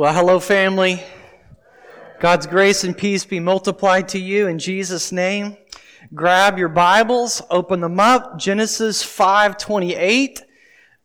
Well, 0.00 0.14
hello, 0.14 0.40
family. 0.40 1.02
God's 2.20 2.46
grace 2.46 2.84
and 2.84 2.96
peace 2.96 3.26
be 3.26 3.38
multiplied 3.38 4.08
to 4.08 4.18
you 4.18 4.46
in 4.46 4.58
Jesus' 4.58 5.12
name. 5.12 5.58
Grab 6.14 6.56
your 6.56 6.70
Bibles, 6.70 7.42
open 7.50 7.80
them 7.80 8.00
up. 8.00 8.38
Genesis 8.38 9.02
5:28. 9.02 10.40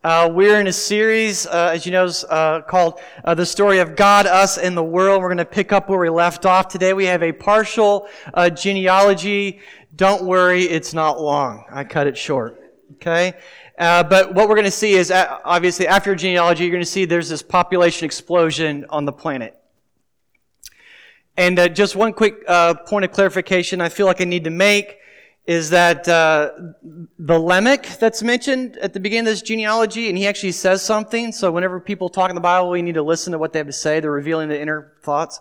Uh, 0.02 0.30
we're 0.32 0.62
in 0.62 0.68
a 0.68 0.72
series, 0.72 1.46
uh, 1.46 1.72
as 1.74 1.86
you 1.86 1.92
know, 1.92 2.10
uh, 2.30 2.62
called 2.62 3.02
uh, 3.26 3.34
"The 3.36 3.46
Story 3.46 3.80
of 3.80 3.98
God, 3.98 4.28
Us, 4.28 4.58
and 4.58 4.78
the 4.78 4.84
World." 4.84 5.22
We're 5.22 5.28
going 5.28 5.40
to 5.40 5.46
pick 5.46 5.74
up 5.74 5.90
where 5.90 6.00
we 6.00 6.08
left 6.08 6.46
off 6.46 6.70
today. 6.70 6.94
We 6.94 7.08
have 7.08 7.22
a 7.22 7.34
partial 7.34 8.08
uh, 8.34 8.50
genealogy. 8.50 9.60
Don't 9.94 10.24
worry, 10.24 10.64
it's 10.64 10.94
not 10.94 11.20
long. 11.20 11.66
I 11.70 11.84
cut 11.84 12.08
it 12.08 12.18
short. 12.18 12.62
Okay. 12.94 13.34
Uh, 13.78 14.04
but 14.04 14.34
what 14.34 14.48
we're 14.48 14.56
going 14.56 14.66
to 14.66 14.72
see 14.72 14.94
is, 14.94 15.12
uh, 15.12 15.40
obviously, 15.44 15.88
after 15.88 16.16
genealogy, 16.16 16.64
you're 16.64 16.72
going 16.72 16.84
to 16.84 16.90
see 16.90 17.06
there's 17.06 17.30
this 17.30 17.44
population 17.44 18.06
explosion 18.06 18.86
on 18.90 19.06
the 19.06 19.12
planet. 19.12 19.60
And 21.38 21.60
uh, 21.60 21.68
just 21.68 21.96
one 21.96 22.14
quick 22.14 22.36
uh, 22.48 22.76
point 22.76 23.04
of 23.04 23.12
clarification 23.12 23.82
I 23.82 23.90
feel 23.90 24.06
like 24.06 24.22
I 24.22 24.24
need 24.24 24.46
to 24.46 24.50
make 24.50 25.00
is 25.46 25.70
that 25.70 26.08
uh, 26.08 26.52
the 27.20 27.38
Lamech 27.38 28.00
that's 28.00 28.24
mentioned 28.24 28.78
at 28.78 28.94
the 28.94 29.00
beginning 29.00 29.28
of 29.28 29.34
this 29.34 29.42
genealogy, 29.42 30.10
and 30.10 30.18
he 30.18 30.26
actually 30.26 30.54
says 30.54 30.82
something. 30.82 31.32
So 31.32 31.52
whenever 31.52 31.80
people 31.80 32.10
talk 32.10 32.30
in 32.30 32.36
the 32.36 32.42
Bible, 32.42 32.70
we 32.70 32.82
need 32.82 32.96
to 32.96 33.04
listen 33.04 33.32
to 33.34 33.38
what 33.38 33.54
they 33.54 33.60
have 33.60 33.68
to 33.68 33.74
say. 33.74 34.00
They're 34.00 34.10
revealing 34.10 34.50
the 34.50 34.60
inner 34.60 34.94
thoughts. 35.04 35.40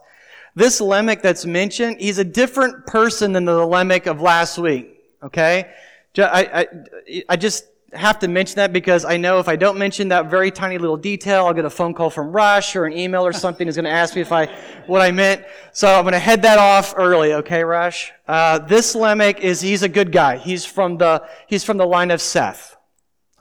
This 0.57 0.81
Lamech 0.81 1.23
that's 1.23 1.47
mentioned, 1.47 2.01
he's 2.01 2.19
a 2.19 2.25
different 2.25 2.87
person 2.87 3.33
than 3.33 3.45
the 3.45 3.67
Lamech 3.67 4.07
of 4.07 4.21
last 4.21 4.59
week. 4.59 5.01
Okay, 5.23 5.71
I, 6.19 6.67
I, 7.09 7.23
I 7.31 7.37
just 7.37 7.65
have 7.97 8.19
to 8.21 8.29
mention 8.29 8.57
that 8.57 8.73
because 8.73 9.05
I 9.05 9.17
know 9.17 9.39
if 9.39 9.49
I 9.49 9.57
don't 9.57 9.79
mention 9.79 10.09
that 10.09 10.31
very 10.31 10.51
tiny 10.51 10.79
little 10.79 10.97
detail, 10.97 11.47
I'll 11.47 11.55
get 11.55 11.65
a 11.65 11.71
phone 11.71 11.95
call 11.95 12.11
from 12.11 12.33
Rush 12.33 12.77
or 12.77 12.85
an 12.85 12.93
email 12.93 13.27
or 13.27 13.33
something 13.33 13.67
is 13.67 13.77
going 13.77 13.85
to 13.85 13.91
ask 13.91 14.15
me 14.15 14.21
if 14.21 14.33
I 14.33 14.47
what 14.87 15.01
I 15.01 15.11
meant. 15.11 15.45
So 15.73 15.93
I'm 15.93 16.03
going 16.03 16.13
to 16.13 16.19
head 16.19 16.43
that 16.43 16.59
off 16.59 16.95
early, 16.97 17.35
okay, 17.35 17.65
Rush? 17.65 18.13
Uh, 18.27 18.59
this 18.59 18.95
Lamech 18.95 19.41
is 19.41 19.61
he's 19.61 19.83
a 19.83 19.89
good 19.89 20.13
guy. 20.13 20.37
He's 20.37 20.65
from 20.65 20.99
the 20.99 21.27
he's 21.47 21.65
from 21.65 21.77
the 21.77 21.87
line 21.87 22.11
of 22.11 22.21
Seth, 22.21 22.77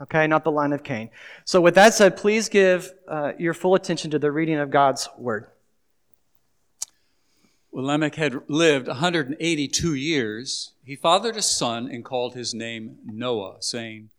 okay, 0.02 0.26
not 0.26 0.44
the 0.44 0.52
line 0.52 0.72
of 0.72 0.82
Cain. 0.82 1.10
So 1.44 1.60
with 1.60 1.74
that 1.74 1.94
said, 1.94 2.16
please 2.16 2.48
give 2.48 2.92
uh, 3.08 3.32
your 3.38 3.54
full 3.54 3.74
attention 3.74 4.10
to 4.12 4.18
the 4.18 4.32
reading 4.32 4.58
of 4.58 4.70
God's 4.70 5.08
word. 5.18 5.46
When 7.70 7.86
Lamech 7.86 8.14
had 8.14 8.48
lived 8.48 8.86
182 8.86 9.94
years, 9.94 10.74
he 10.84 10.94
fathered 10.94 11.36
a 11.36 11.42
son 11.42 11.88
and 11.90 12.04
called 12.04 12.34
his 12.34 12.54
name 12.54 12.98
Noah, 13.04 13.56
saying 13.58 14.10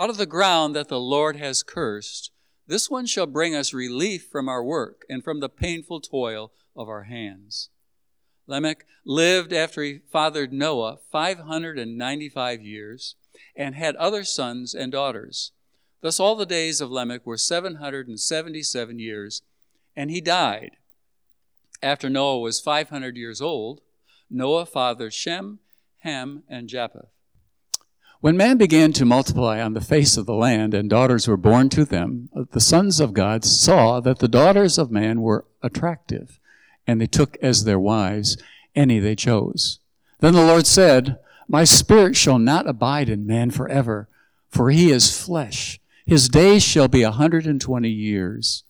out 0.00 0.08
of 0.08 0.16
the 0.16 0.24
ground 0.24 0.74
that 0.74 0.88
the 0.88 0.98
Lord 0.98 1.36
has 1.36 1.62
cursed, 1.62 2.30
this 2.66 2.88
one 2.88 3.04
shall 3.04 3.26
bring 3.26 3.54
us 3.54 3.74
relief 3.74 4.28
from 4.32 4.48
our 4.48 4.64
work 4.64 5.04
and 5.10 5.22
from 5.22 5.40
the 5.40 5.48
painful 5.50 6.00
toil 6.00 6.52
of 6.74 6.88
our 6.88 7.02
hands. 7.02 7.68
Lamech 8.46 8.86
lived 9.04 9.52
after 9.52 9.82
he 9.82 10.00
fathered 10.10 10.54
Noah 10.54 10.96
595 11.12 12.62
years 12.62 13.16
and 13.54 13.74
had 13.74 13.94
other 13.96 14.24
sons 14.24 14.74
and 14.74 14.90
daughters. 14.90 15.52
Thus 16.00 16.18
all 16.18 16.34
the 16.34 16.46
days 16.46 16.80
of 16.80 16.90
Lamech 16.90 17.26
were 17.26 17.36
777 17.36 18.98
years, 18.98 19.42
and 19.94 20.10
he 20.10 20.22
died. 20.22 20.78
After 21.82 22.08
Noah 22.08 22.40
was 22.40 22.58
500 22.58 23.18
years 23.18 23.42
old, 23.42 23.82
Noah 24.30 24.64
fathered 24.64 25.12
Shem, 25.12 25.58
Ham, 25.98 26.42
and 26.48 26.70
Japheth. 26.70 27.10
When 28.20 28.36
man 28.36 28.58
began 28.58 28.92
to 28.92 29.06
multiply 29.06 29.62
on 29.62 29.72
the 29.72 29.80
face 29.80 30.18
of 30.18 30.26
the 30.26 30.34
land 30.34 30.74
and 30.74 30.90
daughters 30.90 31.26
were 31.26 31.38
born 31.38 31.70
to 31.70 31.86
them, 31.86 32.28
the 32.52 32.60
sons 32.60 33.00
of 33.00 33.14
God 33.14 33.46
saw 33.46 33.98
that 34.00 34.18
the 34.18 34.28
daughters 34.28 34.76
of 34.76 34.90
man 34.90 35.22
were 35.22 35.46
attractive, 35.62 36.38
and 36.86 37.00
they 37.00 37.06
took 37.06 37.38
as 37.40 37.64
their 37.64 37.78
wives 37.78 38.36
any 38.76 38.98
they 38.98 39.16
chose. 39.16 39.78
Then 40.18 40.34
the 40.34 40.44
Lord 40.44 40.66
said, 40.66 41.18
My 41.48 41.64
spirit 41.64 42.14
shall 42.14 42.38
not 42.38 42.68
abide 42.68 43.08
in 43.08 43.26
man 43.26 43.50
forever, 43.50 44.06
for 44.50 44.70
he 44.70 44.90
is 44.90 45.18
flesh. 45.18 45.80
His 46.04 46.28
days 46.28 46.62
shall 46.62 46.88
be 46.88 47.02
a 47.02 47.12
hundred 47.12 47.46
and 47.46 47.58
twenty 47.58 47.88
years. 47.88 48.64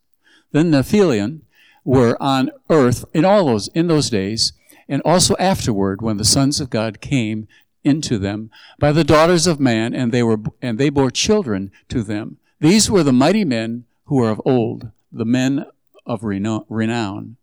Then 0.52 0.70
the 0.70 0.78
Nephilim 0.78 1.40
were 1.84 2.16
on 2.22 2.52
earth 2.68 3.04
in 3.12 3.24
all 3.24 3.46
those 3.46 3.66
in 3.68 3.88
those 3.88 4.10
days, 4.10 4.52
and 4.88 5.02
also 5.04 5.34
afterward 5.40 6.02
when 6.02 6.18
the 6.18 6.24
sons 6.24 6.60
of 6.60 6.70
God 6.70 7.00
came 7.00 7.48
into 7.84 8.18
them 8.18 8.50
by 8.78 8.92
the 8.92 9.04
daughters 9.04 9.46
of 9.46 9.60
man, 9.60 9.94
and 9.94 10.12
they 10.12 10.22
were 10.22 10.38
and 10.60 10.78
they 10.78 10.90
bore 10.90 11.10
children 11.10 11.70
to 11.88 12.02
them. 12.02 12.38
These 12.60 12.90
were 12.90 13.02
the 13.02 13.12
mighty 13.12 13.44
men 13.44 13.84
who 14.04 14.16
were 14.16 14.30
of 14.30 14.42
old, 14.44 14.90
the 15.10 15.24
men 15.24 15.64
of 16.06 16.22
renown. 16.22 17.36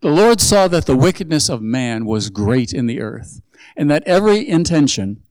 The 0.00 0.10
Lord 0.10 0.40
saw 0.40 0.68
that 0.68 0.86
the 0.86 0.96
wickedness 0.96 1.48
of 1.48 1.60
man 1.60 2.06
was 2.06 2.30
great 2.30 2.72
in 2.72 2.86
the 2.86 3.00
earth, 3.00 3.42
and 3.76 3.90
that 3.90 4.04
every 4.06 4.48
intention 4.48 5.22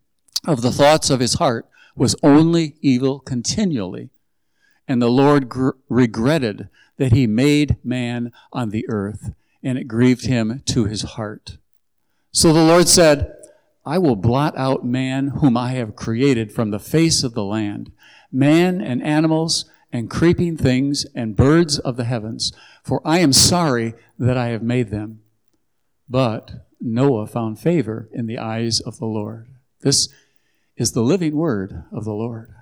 of 0.46 0.62
the 0.62 0.72
thoughts 0.72 1.09
of 1.09 1.20
his 1.20 1.35
heart 1.35 1.68
was 1.96 2.16
only 2.24 2.75
evil 2.81 3.20
continually. 3.20 4.09
And 4.88 5.02
the 5.02 5.09
Lord 5.09 5.47
gr- 5.47 5.72
regretted 5.90 6.70
that 6.97 7.14
he 7.14 7.25
made 7.28 7.78
man 7.84 8.31
on 8.52 8.70
the 8.70 8.85
earth, 8.90 9.31
and 9.64 9.78
it 9.78 9.88
grieved 9.88 10.25
him 10.25 10.62
to 10.66 10.85
his 10.85 11.03
heart. 11.03 11.58
So 12.31 12.52
the 12.52 12.64
Lord 12.64 12.88
said, 12.88 13.34
I 13.85 13.97
will 13.97 14.16
blot 14.16 14.57
out 14.57 14.85
man 14.85 15.27
whom 15.27 15.57
I 15.57 15.73
have 15.73 15.95
created 15.95 16.51
from 16.51 16.71
the 16.71 16.79
face 16.79 17.23
of 17.23 17.33
the 17.33 17.44
land, 17.44 17.91
man 18.31 18.81
and 18.81 19.03
animals 19.03 19.66
and 19.91 20.09
creeping 20.09 20.57
things 20.57 21.05
and 21.13 21.35
birds 21.35 21.79
of 21.79 21.97
the 21.97 22.05
heavens, 22.05 22.51
for 22.83 23.01
I 23.05 23.19
am 23.19 23.33
sorry 23.33 23.93
that 24.17 24.38
I 24.38 24.47
have 24.47 24.63
made 24.63 24.89
them. 24.89 25.22
But 26.09 26.66
Noah 26.81 27.27
found 27.27 27.59
favor 27.59 28.09
in 28.11 28.25
the 28.25 28.39
eyes 28.39 28.79
of 28.79 28.97
the 28.97 29.05
Lord. 29.05 29.47
This 29.81 30.09
is 30.75 30.93
the 30.93 31.03
living 31.03 31.35
word 31.35 31.83
of 31.91 32.05
the 32.05 32.13
Lord. 32.13 32.53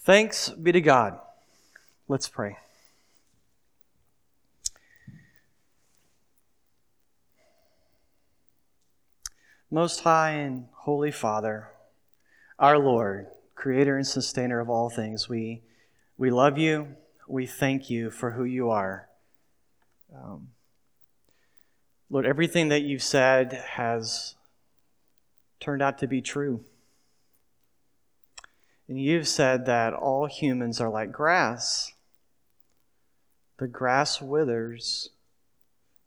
Thanks 0.00 0.50
be 0.50 0.72
to 0.72 0.80
God. 0.80 1.18
Let's 2.08 2.28
pray. 2.28 2.56
Most 9.72 10.00
High 10.00 10.32
and 10.32 10.66
Holy 10.74 11.10
Father, 11.10 11.70
our 12.58 12.78
Lord, 12.78 13.28
Creator 13.54 13.96
and 13.96 14.06
Sustainer 14.06 14.60
of 14.60 14.68
all 14.68 14.90
things, 14.90 15.30
we, 15.30 15.62
we 16.18 16.28
love 16.30 16.58
you. 16.58 16.88
We 17.26 17.46
thank 17.46 17.88
you 17.88 18.10
for 18.10 18.32
who 18.32 18.44
you 18.44 18.68
are. 18.68 19.08
Um, 20.14 20.48
Lord, 22.10 22.26
everything 22.26 22.68
that 22.68 22.82
you've 22.82 23.02
said 23.02 23.54
has 23.70 24.34
turned 25.58 25.80
out 25.80 25.96
to 26.00 26.06
be 26.06 26.20
true. 26.20 26.62
And 28.88 29.00
you've 29.00 29.26
said 29.26 29.64
that 29.64 29.94
all 29.94 30.26
humans 30.26 30.82
are 30.82 30.90
like 30.90 31.12
grass. 31.12 31.94
The 33.56 33.68
grass 33.68 34.20
withers, 34.20 35.08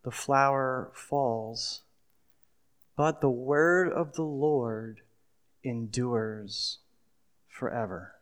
the 0.04 0.12
flower 0.12 0.92
falls 0.94 1.82
but 2.96 3.22
the 3.22 3.30
word 3.30 3.92
of 3.92 4.14
the 4.14 4.24
Lord 4.24 5.02
endures 5.64 6.80
forever. 7.48 8.14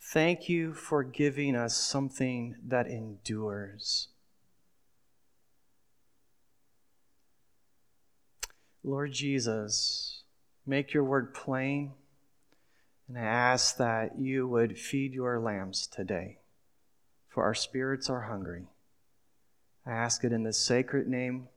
Thank 0.00 0.48
you 0.48 0.72
for 0.72 1.02
giving 1.02 1.56
us 1.56 1.76
something 1.76 2.56
that 2.66 2.86
endures. 2.86 4.08
Lord 8.82 9.12
Jesus, 9.12 10.22
make 10.64 10.94
your 10.94 11.02
word 11.02 11.34
plain, 11.34 11.92
and 13.08 13.18
I 13.18 13.22
ask 13.22 13.76
that 13.78 14.18
you 14.18 14.46
would 14.46 14.78
feed 14.78 15.12
your 15.12 15.40
lambs 15.40 15.88
today, 15.88 16.38
for 17.28 17.42
our 17.42 17.54
spirits 17.54 18.08
are 18.08 18.22
hungry. 18.22 18.66
I 19.84 19.90
ask 19.90 20.22
it 20.22 20.32
in 20.32 20.44
the 20.44 20.52
sacred 20.52 21.08
name 21.08 21.48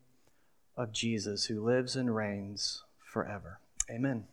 of 0.79 0.93
Jesus 0.93 1.45
who 1.45 1.61
lives 1.61 1.97
and 1.97 2.15
reigns 2.15 2.83
forever. 3.03 3.59
Amen. 3.91 4.23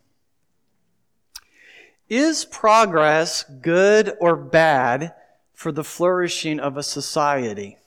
Is 2.07 2.45
progress 2.45 3.43
good 3.43 4.15
or 4.21 4.37
bad 4.37 5.13
for 5.53 5.73
the 5.73 5.83
flourishing 5.83 6.57
of 6.61 6.77
a 6.77 6.83
society? 6.83 7.77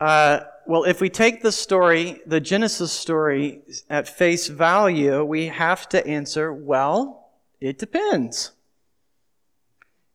Uh, 0.00 0.40
well, 0.66 0.84
if 0.84 1.02
we 1.02 1.10
take 1.10 1.42
the 1.42 1.52
story, 1.52 2.22
the 2.26 2.40
Genesis 2.40 2.90
story, 2.90 3.60
at 3.90 4.08
face 4.08 4.46
value, 4.46 5.22
we 5.22 5.48
have 5.48 5.86
to 5.90 6.04
answer, 6.06 6.50
well, 6.50 7.28
it 7.60 7.78
depends. 7.78 8.52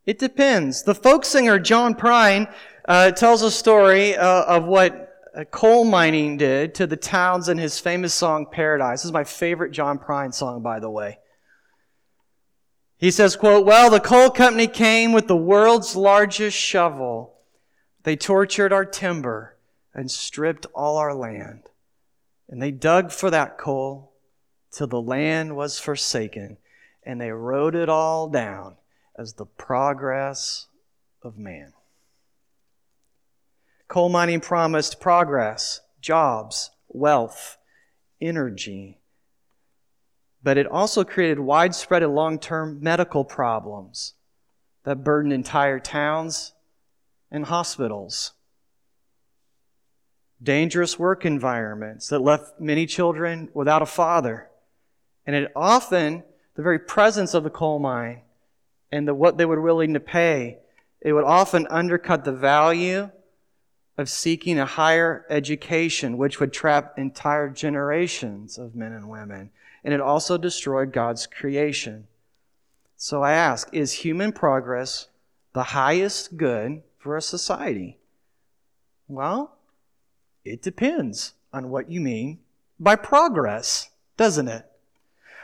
It 0.08 0.18
depends. 0.18 0.82
The 0.82 0.96
folk 0.96 1.26
singer 1.26 1.60
John 1.60 1.94
Prine 1.94 2.52
uh, 2.88 3.12
tells 3.12 3.44
a 3.44 3.52
story 3.52 4.16
uh, 4.16 4.44
of 4.46 4.66
what 4.66 5.07
Uh, 5.38 5.44
coal 5.44 5.86
mining 5.86 6.36
did 6.36 6.74
to 6.74 6.88
the 6.88 6.98
towns 6.98 7.48
in 7.48 7.60
his 7.60 7.80
famous 7.80 8.12
song 8.12 8.48
Paradise. 8.52 9.02
This 9.02 9.06
is 9.06 9.12
my 9.12 9.24
favorite 9.24 9.72
John 9.72 10.00
Prine 10.00 10.34
song, 10.34 10.64
by 10.64 10.80
the 10.80 10.90
way. 10.90 11.20
He 12.98 13.12
says, 13.12 13.36
quote, 13.36 13.64
Well, 13.64 13.92
the 13.92 14.00
coal 14.00 14.32
company 14.32 14.66
came 14.66 15.12
with 15.12 15.28
the 15.28 15.38
world's 15.38 15.96
largest 15.96 16.58
shovel. 16.58 17.36
They 18.02 18.16
tortured 18.16 18.74
our 18.74 18.86
timber 18.86 19.58
and 19.94 20.10
stripped 20.10 20.66
all 20.74 20.98
our 20.98 21.14
land. 21.14 21.64
And 22.50 22.60
they 22.60 22.72
dug 22.72 23.12
for 23.12 23.30
that 23.30 23.60
coal 23.60 24.14
till 24.72 24.88
the 24.88 25.02
land 25.02 25.56
was 25.56 25.78
forsaken, 25.78 26.58
and 27.04 27.22
they 27.22 27.32
wrote 27.32 27.76
it 27.76 27.90
all 27.90 28.28
down 28.28 28.78
as 29.16 29.34
the 29.34 29.46
progress 29.46 30.66
of 31.22 31.38
man. 31.38 31.74
Coal 33.88 34.10
mining 34.10 34.42
promised 34.42 35.00
progress, 35.00 35.80
jobs, 36.02 36.72
wealth, 36.90 37.58
energy. 38.20 39.00
But 40.44 40.58
it 40.58 40.68
also 40.68 41.04
created 41.04 41.40
widespread 41.40 42.04
and 42.04 42.14
long 42.14 42.40
term 42.40 42.80
medical 42.82 43.24
problems 43.24 44.14
that 44.84 45.04
burdened 45.04 45.34
entire 45.34 45.80
towns 45.80 46.54
and 47.32 47.46
hospitals. 47.46 48.34
Dangerous 50.42 51.00
work 51.00 51.26
environments 51.26 52.10
that 52.10 52.20
left 52.20 52.60
many 52.60 52.86
children 52.86 53.50
without 53.54 53.82
a 53.82 53.88
father. 53.88 54.50
And 55.26 55.36
it 55.36 55.52
often, 55.56 56.24
the 56.56 56.62
very 56.62 56.80
presence 56.80 57.34
of 57.34 57.44
the 57.44 57.50
coal 57.50 57.80
mine 57.80 58.22
and 58.92 59.08
the, 59.08 59.14
what 59.14 59.38
they 59.38 59.46
were 59.46 59.62
willing 59.62 59.94
to 59.94 60.00
pay, 60.00 60.60
it 61.02 61.14
would 61.14 61.24
often 61.24 61.68
undercut 61.70 62.24
the 62.24 62.32
value 62.32 63.10
of 63.98 64.10
seeking 64.10 64.60
a 64.60 64.66
higher 64.66 65.26
education, 65.30 66.18
which 66.18 66.40
would 66.40 66.54
trap 66.54 66.98
entire 66.98 67.50
generations 67.50 68.58
of 68.58 68.76
men 68.76 68.92
and 68.92 69.10
women. 69.10 69.50
And 69.84 69.94
it 69.94 70.02
also 70.02 70.38
destroyed 70.38 70.94
God's 70.94 71.26
creation. 71.26 72.08
So 72.96 73.24
I 73.24 73.32
ask, 73.32 73.70
is 73.74 73.94
human 73.94 74.32
progress 74.32 75.08
the 75.54 75.64
highest 75.64 76.38
good 76.38 76.84
for 77.00 77.18
a 77.18 77.22
society? 77.22 77.98
Well, 79.08 79.58
it 80.44 80.62
depends 80.62 81.34
on 81.54 81.70
what 81.70 81.90
you 81.90 82.02
mean 82.02 82.40
by 82.80 82.96
progress, 82.96 83.90
doesn't 84.18 84.48
it? 84.48 84.66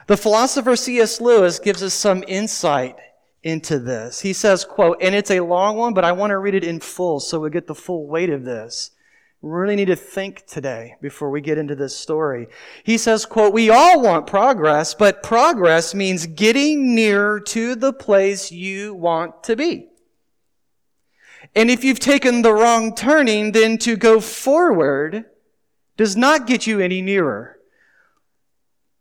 The 0.07 0.17
philosopher 0.17 0.75
C.S. 0.75 1.21
Lewis 1.21 1.59
gives 1.59 1.81
us 1.81 1.93
some 1.93 2.23
insight 2.27 2.97
into 3.43 3.77
this. 3.77 4.21
He 4.21 4.33
says, 4.33 4.65
quote, 4.65 4.97
and 5.01 5.13
it's 5.13 5.31
a 5.31 5.41
long 5.41 5.77
one, 5.77 5.93
but 5.93 6.05
I 6.05 6.13
want 6.13 6.31
to 6.31 6.37
read 6.37 6.55
it 6.55 6.63
in 6.63 6.79
full 6.79 7.19
so 7.19 7.39
we 7.39 7.49
get 7.49 7.67
the 7.67 7.75
full 7.75 8.07
weight 8.07 8.29
of 8.29 8.45
this. 8.45 8.91
We 9.41 9.51
really 9.51 9.75
need 9.75 9.87
to 9.87 9.97
think 9.97 10.45
today 10.47 10.95
before 11.01 11.29
we 11.29 11.41
get 11.41 11.57
into 11.57 11.75
this 11.75 11.97
story. 11.97 12.47
He 12.85 12.97
says, 12.97 13.25
quote, 13.25 13.53
we 13.53 13.69
all 13.69 14.01
want 14.01 14.25
progress, 14.25 14.93
but 14.93 15.21
progress 15.21 15.93
means 15.93 16.25
getting 16.25 16.95
nearer 16.95 17.41
to 17.41 17.75
the 17.75 17.91
place 17.91 18.53
you 18.53 18.93
want 18.93 19.43
to 19.43 19.57
be. 19.57 19.89
And 21.53 21.69
if 21.69 21.83
you've 21.83 21.99
taken 21.99 22.41
the 22.41 22.53
wrong 22.53 22.95
turning, 22.95 23.51
then 23.51 23.77
to 23.79 23.97
go 23.97 24.21
forward 24.21 25.25
does 25.97 26.15
not 26.15 26.47
get 26.47 26.65
you 26.65 26.79
any 26.79 27.01
nearer. 27.01 27.59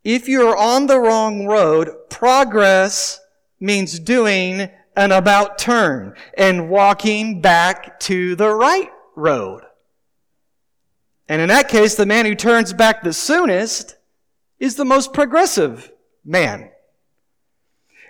If 0.02 0.28
you're 0.28 0.56
on 0.56 0.88
the 0.88 0.98
wrong 0.98 1.46
road, 1.46 1.88
progress 2.10 3.20
means 3.62 3.98
doing 3.98 4.68
an 4.96 5.12
about 5.12 5.56
turn 5.56 6.14
and 6.36 6.68
walking 6.68 7.40
back 7.40 7.98
to 8.00 8.34
the 8.34 8.50
right 8.50 8.90
road. 9.16 9.62
And 11.28 11.40
in 11.40 11.48
that 11.48 11.68
case, 11.68 11.94
the 11.94 12.04
man 12.04 12.26
who 12.26 12.34
turns 12.34 12.72
back 12.72 13.02
the 13.02 13.12
soonest 13.12 13.96
is 14.58 14.74
the 14.74 14.84
most 14.84 15.14
progressive 15.14 15.90
man. 16.24 16.70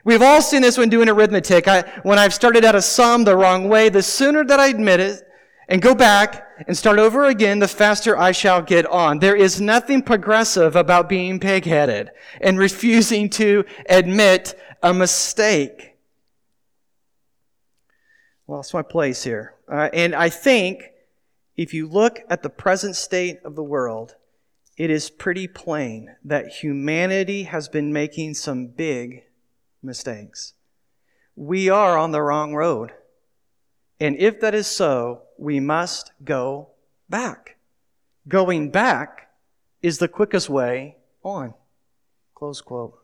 We've 0.04 0.22
all 0.22 0.42
seen 0.42 0.62
this 0.62 0.76
when 0.76 0.88
doing 0.88 1.08
arithmetic. 1.08 1.68
I, 1.68 1.82
when 2.02 2.18
I've 2.18 2.34
started 2.34 2.64
out 2.64 2.74
a 2.74 2.82
sum 2.82 3.22
the 3.22 3.36
wrong 3.36 3.68
way, 3.68 3.88
the 3.88 4.02
sooner 4.02 4.44
that 4.44 4.58
I 4.58 4.68
admit 4.68 4.98
it 4.98 5.22
and 5.68 5.80
go 5.80 5.94
back 5.94 6.48
and 6.66 6.76
start 6.76 6.98
over 6.98 7.26
again, 7.26 7.60
the 7.60 7.68
faster 7.68 8.18
I 8.18 8.32
shall 8.32 8.62
get 8.62 8.86
on. 8.86 9.20
There 9.20 9.36
is 9.36 9.60
nothing 9.60 10.02
progressive 10.02 10.74
about 10.74 11.08
being 11.08 11.38
pig-headed 11.38 12.10
and 12.40 12.58
refusing 12.58 13.30
to 13.30 13.64
admit 13.88 14.58
a 14.82 14.92
mistake. 14.92 15.96
Lost 18.48 18.74
my 18.74 18.82
place 18.82 19.22
here. 19.22 19.54
Uh, 19.70 19.88
and 19.92 20.14
I 20.14 20.28
think 20.28 20.82
if 21.56 21.72
you 21.72 21.88
look 21.88 22.20
at 22.28 22.42
the 22.42 22.50
present 22.50 22.96
state 22.96 23.38
of 23.44 23.54
the 23.54 23.62
world, 23.62 24.16
it 24.76 24.90
is 24.90 25.10
pretty 25.10 25.46
plain 25.46 26.16
that 26.24 26.48
humanity 26.48 27.44
has 27.44 27.68
been 27.68 27.92
making 27.92 28.34
some 28.34 28.66
big 28.66 29.24
mistakes. 29.82 30.54
We 31.36 31.68
are 31.68 31.96
on 31.96 32.10
the 32.10 32.22
wrong 32.22 32.54
road. 32.54 32.90
And 34.00 34.16
if 34.16 34.40
that 34.40 34.54
is 34.54 34.66
so, 34.66 35.22
we 35.38 35.60
must 35.60 36.12
go 36.24 36.70
back. 37.08 37.56
Going 38.26 38.70
back 38.70 39.30
is 39.80 39.98
the 39.98 40.08
quickest 40.08 40.48
way 40.48 40.96
on. 41.22 41.54
Close 42.34 42.60
quote. 42.60 43.01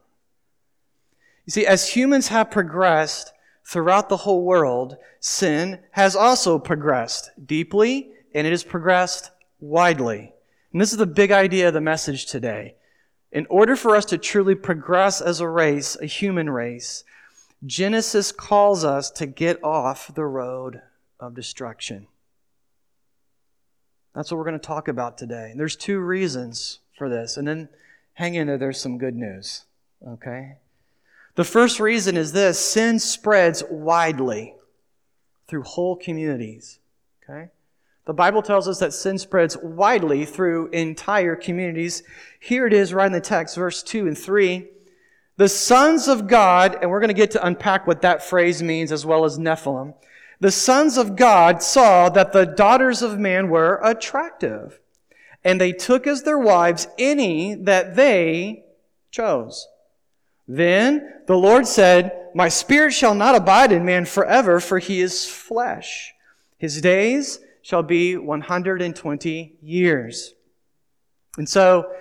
You 1.48 1.52
see, 1.52 1.66
as 1.66 1.88
humans 1.88 2.28
have 2.28 2.50
progressed 2.50 3.32
throughout 3.64 4.10
the 4.10 4.18
whole 4.18 4.44
world, 4.44 4.98
sin 5.18 5.78
has 5.92 6.14
also 6.14 6.58
progressed 6.58 7.30
deeply 7.42 8.10
and 8.34 8.46
it 8.46 8.50
has 8.50 8.62
progressed 8.62 9.30
widely. 9.58 10.34
And 10.72 10.80
this 10.82 10.92
is 10.92 10.98
the 10.98 11.06
big 11.06 11.32
idea 11.32 11.68
of 11.68 11.72
the 11.72 11.80
message 11.80 12.26
today. 12.26 12.74
In 13.32 13.46
order 13.48 13.76
for 13.76 13.96
us 13.96 14.04
to 14.06 14.18
truly 14.18 14.54
progress 14.54 15.22
as 15.22 15.40
a 15.40 15.48
race, 15.48 15.96
a 15.96 16.04
human 16.04 16.50
race, 16.50 17.02
Genesis 17.64 18.30
calls 18.30 18.84
us 18.84 19.10
to 19.12 19.24
get 19.24 19.64
off 19.64 20.14
the 20.14 20.26
road 20.26 20.82
of 21.18 21.34
destruction. 21.34 22.08
That's 24.14 24.30
what 24.30 24.36
we're 24.36 24.44
going 24.44 24.60
to 24.60 24.66
talk 24.66 24.86
about 24.86 25.16
today. 25.16 25.48
And 25.50 25.58
there's 25.58 25.76
two 25.76 25.98
reasons 25.98 26.80
for 26.98 27.08
this. 27.08 27.38
And 27.38 27.48
then 27.48 27.70
hang 28.12 28.34
in 28.34 28.48
there, 28.48 28.58
there's 28.58 28.78
some 28.78 28.98
good 28.98 29.14
news. 29.16 29.64
Okay? 30.06 30.58
The 31.38 31.44
first 31.44 31.78
reason 31.78 32.16
is 32.16 32.32
this 32.32 32.58
sin 32.58 32.98
spreads 32.98 33.62
widely 33.70 34.56
through 35.46 35.62
whole 35.62 35.94
communities. 35.94 36.80
Okay? 37.22 37.50
The 38.06 38.12
Bible 38.12 38.42
tells 38.42 38.66
us 38.66 38.80
that 38.80 38.92
sin 38.92 39.18
spreads 39.18 39.56
widely 39.56 40.24
through 40.24 40.70
entire 40.70 41.36
communities. 41.36 42.02
Here 42.40 42.66
it 42.66 42.72
is 42.72 42.92
right 42.92 43.06
in 43.06 43.12
the 43.12 43.20
text, 43.20 43.54
verse 43.54 43.84
2 43.84 44.08
and 44.08 44.18
3. 44.18 44.66
The 45.36 45.48
sons 45.48 46.08
of 46.08 46.26
God, 46.26 46.76
and 46.82 46.90
we're 46.90 46.98
going 46.98 47.06
to 47.06 47.14
get 47.14 47.30
to 47.30 47.46
unpack 47.46 47.86
what 47.86 48.02
that 48.02 48.24
phrase 48.24 48.60
means 48.60 48.90
as 48.90 49.06
well 49.06 49.24
as 49.24 49.38
Nephilim. 49.38 49.94
The 50.40 50.50
sons 50.50 50.98
of 50.98 51.14
God 51.14 51.62
saw 51.62 52.08
that 52.08 52.32
the 52.32 52.46
daughters 52.46 53.00
of 53.00 53.20
man 53.20 53.48
were 53.48 53.80
attractive, 53.84 54.80
and 55.44 55.60
they 55.60 55.70
took 55.70 56.04
as 56.08 56.24
their 56.24 56.36
wives 56.36 56.88
any 56.98 57.54
that 57.54 57.94
they 57.94 58.64
chose. 59.12 59.68
Then 60.48 61.12
the 61.26 61.36
Lord 61.36 61.66
said, 61.66 62.30
My 62.34 62.48
spirit 62.48 62.92
shall 62.92 63.14
not 63.14 63.34
abide 63.34 63.70
in 63.70 63.84
man 63.84 64.06
forever, 64.06 64.58
for 64.58 64.78
he 64.78 65.00
is 65.00 65.28
flesh. 65.28 66.14
His 66.56 66.80
days 66.80 67.38
shall 67.60 67.82
be 67.82 68.16
120 68.16 69.56
years. 69.60 70.34
And 71.36 71.46
so, 71.46 71.92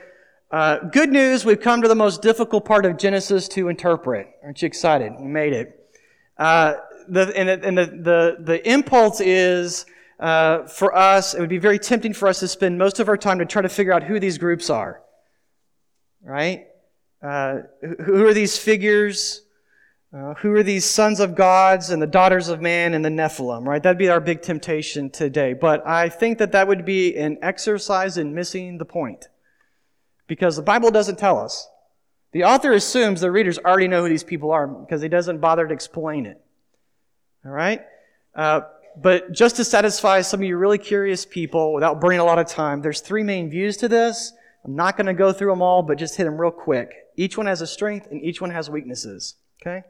uh, 0.50 0.77
good 0.77 1.10
news, 1.10 1.44
we've 1.44 1.60
come 1.60 1.82
to 1.82 1.89
the 1.89 1.96
most 1.96 2.22
difficult 2.22 2.63
part 2.63 2.86
of 2.86 2.98
Genesis 2.98 3.50
to 3.50 3.68
interpret. 3.68 4.30
Aren't 4.42 4.62
you 4.62 4.66
excited? 4.66 5.12
We 5.20 5.27
made 5.27 5.51
it. 5.51 5.92
Uh, 6.38 6.75
the, 7.10 7.34
and, 7.36 7.50
the, 7.50 7.68
and 7.68 7.77
the, 7.77 7.86
the, 7.86 8.38
the 8.39 8.72
impulse 8.72 9.20
is 9.20 9.86
uh, 10.20 10.63
for 10.68 10.96
us, 10.96 11.34
it 11.34 11.42
would 11.42 11.50
be 11.50 11.58
very 11.58 11.77
tempting 11.77 12.13
for 12.13 12.30
us 12.30 12.39
to 12.39 12.48
spend 12.48 12.77
most 12.77 13.01
of 13.01 13.10
our 13.10 13.18
time 13.18 13.39
to 13.39 13.46
try 13.46 13.62
to 13.62 13.70
figure 13.70 13.92
out 13.92 14.04
who 14.04 14.20
these 14.22 14.38
groups 14.38 14.70
are. 14.70 15.01
Right? 16.24 16.67
Uh, 17.22 17.60
who 18.04 18.26
are 18.26 18.34
these 18.34 18.58
figures? 18.58 19.42
Uh, 20.14 20.34
who 20.36 20.54
are 20.54 20.64
these 20.64 20.86
sons 20.86 21.20
of 21.20 21.36
gods 21.36 21.90
and 21.90 22.02
the 22.02 22.08
daughters 22.08 22.48
of 22.48 22.62
man 22.62 22.94
and 22.94 23.04
the 23.04 23.10
Nephilim, 23.10 23.66
right? 23.66 23.84
That'd 23.84 23.98
be 23.98 24.08
our 24.08 24.22
big 24.22 24.42
temptation 24.42 25.10
today. 25.10 25.54
But 25.54 25.86
I 25.86 26.08
think 26.08 26.38
that 26.38 26.54
that 26.54 26.68
would 26.68 26.86
be 26.86 27.18
an 27.18 27.38
exercise 27.42 28.18
in 28.18 28.34
missing 28.34 28.78
the 28.78 28.86
point. 28.86 29.28
Because 30.26 30.56
the 30.56 30.62
Bible 30.62 30.92
doesn't 30.92 31.20
tell 31.20 31.40
us. 31.40 31.68
The 32.32 32.46
author 32.46 32.72
assumes 32.74 33.22
the 33.22 33.32
readers 33.32 33.58
already 33.58 33.88
know 33.88 34.04
who 34.04 34.10
these 34.10 34.24
people 34.24 34.52
are 34.52 34.68
because 34.68 35.02
he 35.02 35.10
doesn't 35.10 35.40
bother 35.40 35.68
to 35.68 35.74
explain 35.74 36.26
it. 36.26 36.42
All 37.46 37.52
right? 37.52 37.82
Uh, 38.34 38.62
but 38.96 39.32
just 39.32 39.58
to 39.58 39.64
satisfy 39.64 40.22
some 40.22 40.42
of 40.42 40.48
you 40.48 40.58
really 40.58 40.78
curious 40.78 41.26
people 41.26 41.74
without 41.74 42.02
burning 42.02 42.20
a 42.20 42.26
lot 42.26 42.40
of 42.40 42.48
time, 42.48 42.82
there's 42.82 43.02
three 43.02 43.24
main 43.24 43.50
views 43.50 43.78
to 43.78 43.88
this. 43.88 44.34
I'm 44.68 44.76
not 44.76 44.98
going 44.98 45.08
to 45.08 45.14
go 45.14 45.32
through 45.32 45.52
them 45.52 45.62
all, 45.62 45.82
but 45.82 45.98
just 45.98 46.18
hit 46.18 46.26
them 46.26 46.40
real 46.40 46.52
quick. 46.52 46.94
Each 47.16 47.38
one 47.38 47.48
has 47.48 47.62
a 47.62 47.68
strength 47.68 48.08
and 48.12 48.22
each 48.22 48.42
one 48.42 48.52
has 48.52 48.70
weaknesses. 48.70 49.36
Okay? 49.62 49.84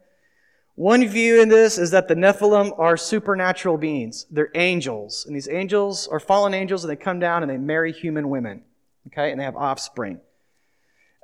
One 0.76 1.08
view 1.08 1.42
in 1.42 1.50
this 1.50 1.80
is 1.80 1.90
that 1.92 2.08
the 2.08 2.14
Nephilim 2.14 2.78
are 2.78 2.96
supernatural 2.96 3.78
beings. 3.78 4.28
They're 4.30 4.52
angels. 4.54 5.26
And 5.26 5.36
these 5.36 5.50
angels 5.50 6.08
are 6.08 6.20
fallen 6.20 6.54
angels 6.54 6.84
and 6.84 6.92
they 6.92 6.96
come 6.96 7.20
down 7.20 7.42
and 7.42 7.52
they 7.52 7.58
marry 7.58 7.92
human 7.92 8.30
women. 8.30 8.62
Okay? 9.08 9.32
And 9.32 9.40
they 9.40 9.44
have 9.44 9.56
offspring. 9.56 10.22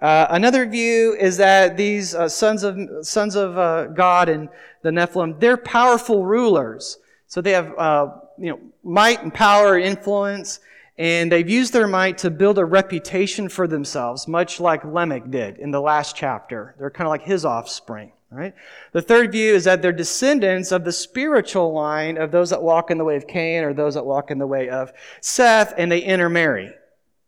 Uh, 0.01 0.25
another 0.31 0.65
view 0.65 1.15
is 1.17 1.37
that 1.37 1.77
these 1.77 2.15
uh, 2.15 2.27
sons 2.27 2.63
of 2.63 2.77
sons 3.03 3.35
of 3.35 3.57
uh, 3.57 3.85
God 3.85 4.27
and 4.27 4.49
the 4.81 4.89
Nephilim, 4.89 5.39
they're 5.39 5.55
powerful 5.55 6.25
rulers. 6.25 6.97
So 7.27 7.39
they 7.39 7.51
have 7.51 7.73
uh, 7.77 8.07
you 8.37 8.49
know 8.49 8.59
might 8.83 9.23
and 9.23 9.33
power 9.33 9.75
and 9.75 9.85
influence, 9.85 10.59
and 10.97 11.31
they've 11.31 11.49
used 11.49 11.73
their 11.73 11.87
might 11.87 12.17
to 12.19 12.29
build 12.29 12.57
a 12.57 12.65
reputation 12.65 13.49
for 13.49 13.67
themselves, 13.67 14.27
much 14.27 14.59
like 14.59 14.85
Lamech 14.85 15.29
did 15.31 15.57
in 15.57 15.71
the 15.71 15.81
last 15.81 16.15
chapter. 16.15 16.75
They're 16.77 16.91
kind 16.91 17.07
of 17.07 17.11
like 17.11 17.23
his 17.23 17.45
offspring. 17.45 18.11
Right? 18.31 18.55
The 18.93 19.01
third 19.03 19.31
view 19.31 19.53
is 19.53 19.65
that 19.65 19.83
they're 19.83 19.91
descendants 19.91 20.71
of 20.71 20.83
the 20.83 20.91
spiritual 20.91 21.71
line 21.71 22.17
of 22.17 22.31
those 22.31 22.49
that 22.49 22.63
walk 22.63 22.89
in 22.89 22.97
the 22.97 23.03
way 23.03 23.15
of 23.15 23.27
Cain 23.27 23.63
or 23.63 23.75
those 23.75 23.93
that 23.93 24.07
walk 24.07 24.31
in 24.31 24.39
the 24.39 24.47
way 24.47 24.69
of 24.69 24.91
Seth, 25.21 25.71
and 25.77 25.91
they 25.91 26.01
intermarry, 26.01 26.73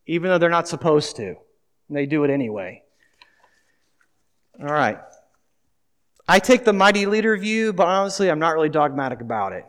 even 0.08 0.32
though 0.32 0.40
they're 0.40 0.50
not 0.50 0.68
supposed 0.68 1.16
to. 1.18 1.36
They 1.92 2.08
do 2.08 2.24
it 2.24 2.32
anyway. 2.32 2.82
All 4.60 4.74
right. 4.74 4.98
I 6.28 6.40
take 6.40 6.66
the 6.66 6.74
mighty 6.74 7.06
leader 7.06 7.38
view, 7.38 7.72
but 7.72 7.88
honestly, 7.88 8.32
I'm 8.32 8.40
not 8.40 8.56
really 8.56 8.70
dogmatic 8.70 9.22
about 9.22 9.54
it. 9.54 9.66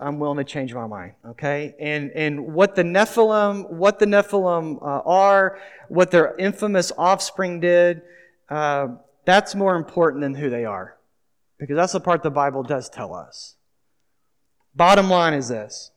I'm 0.00 0.18
willing 0.18 0.38
to 0.38 0.44
change 0.44 0.72
my 0.72 0.86
mind. 0.86 1.12
Okay, 1.26 1.74
and 1.80 2.10
and 2.12 2.54
what 2.54 2.76
the 2.76 2.84
Nephilim, 2.84 3.68
what 3.70 3.98
the 3.98 4.06
Nephilim 4.06 4.80
uh, 4.80 5.02
are, 5.04 5.58
what 5.88 6.10
their 6.10 6.36
infamous 6.36 6.92
offspring 6.96 7.60
did, 7.60 8.02
uh, 8.48 8.88
that's 9.24 9.54
more 9.54 9.74
important 9.74 10.22
than 10.22 10.34
who 10.34 10.50
they 10.50 10.64
are, 10.64 10.96
because 11.58 11.76
that's 11.76 11.92
the 11.92 12.00
part 12.00 12.22
the 12.22 12.30
Bible 12.30 12.62
does 12.62 12.88
tell 12.88 13.12
us. 13.12 13.56
Bottom 14.74 15.10
line 15.10 15.34
is 15.34 15.48
this: 15.48 15.90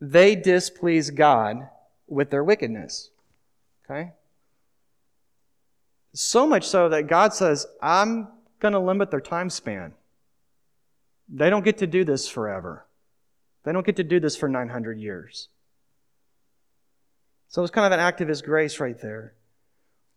they 0.00 0.36
displease 0.36 1.10
God 1.10 1.68
with 2.06 2.30
their 2.30 2.44
wickedness. 2.44 3.10
Okay. 3.84 4.12
So 6.14 6.46
much 6.46 6.68
so 6.68 6.90
that 6.90 7.06
God 7.06 7.32
says, 7.32 7.66
I'm 7.80 8.28
going 8.60 8.72
to 8.72 8.78
limit 8.78 9.10
their 9.10 9.20
time 9.20 9.48
span. 9.48 9.94
They 11.28 11.48
don't 11.48 11.64
get 11.64 11.78
to 11.78 11.86
do 11.86 12.04
this 12.04 12.28
forever. 12.28 12.84
They 13.64 13.72
don't 13.72 13.86
get 13.86 13.96
to 13.96 14.04
do 14.04 14.20
this 14.20 14.36
for 14.36 14.48
900 14.48 14.98
years. 14.98 15.48
So 17.48 17.62
it's 17.62 17.70
kind 17.70 17.86
of 17.86 17.92
an 17.92 18.00
act 18.00 18.20
of 18.20 18.28
His 18.28 18.42
grace 18.42 18.80
right 18.80 18.98
there. 19.00 19.34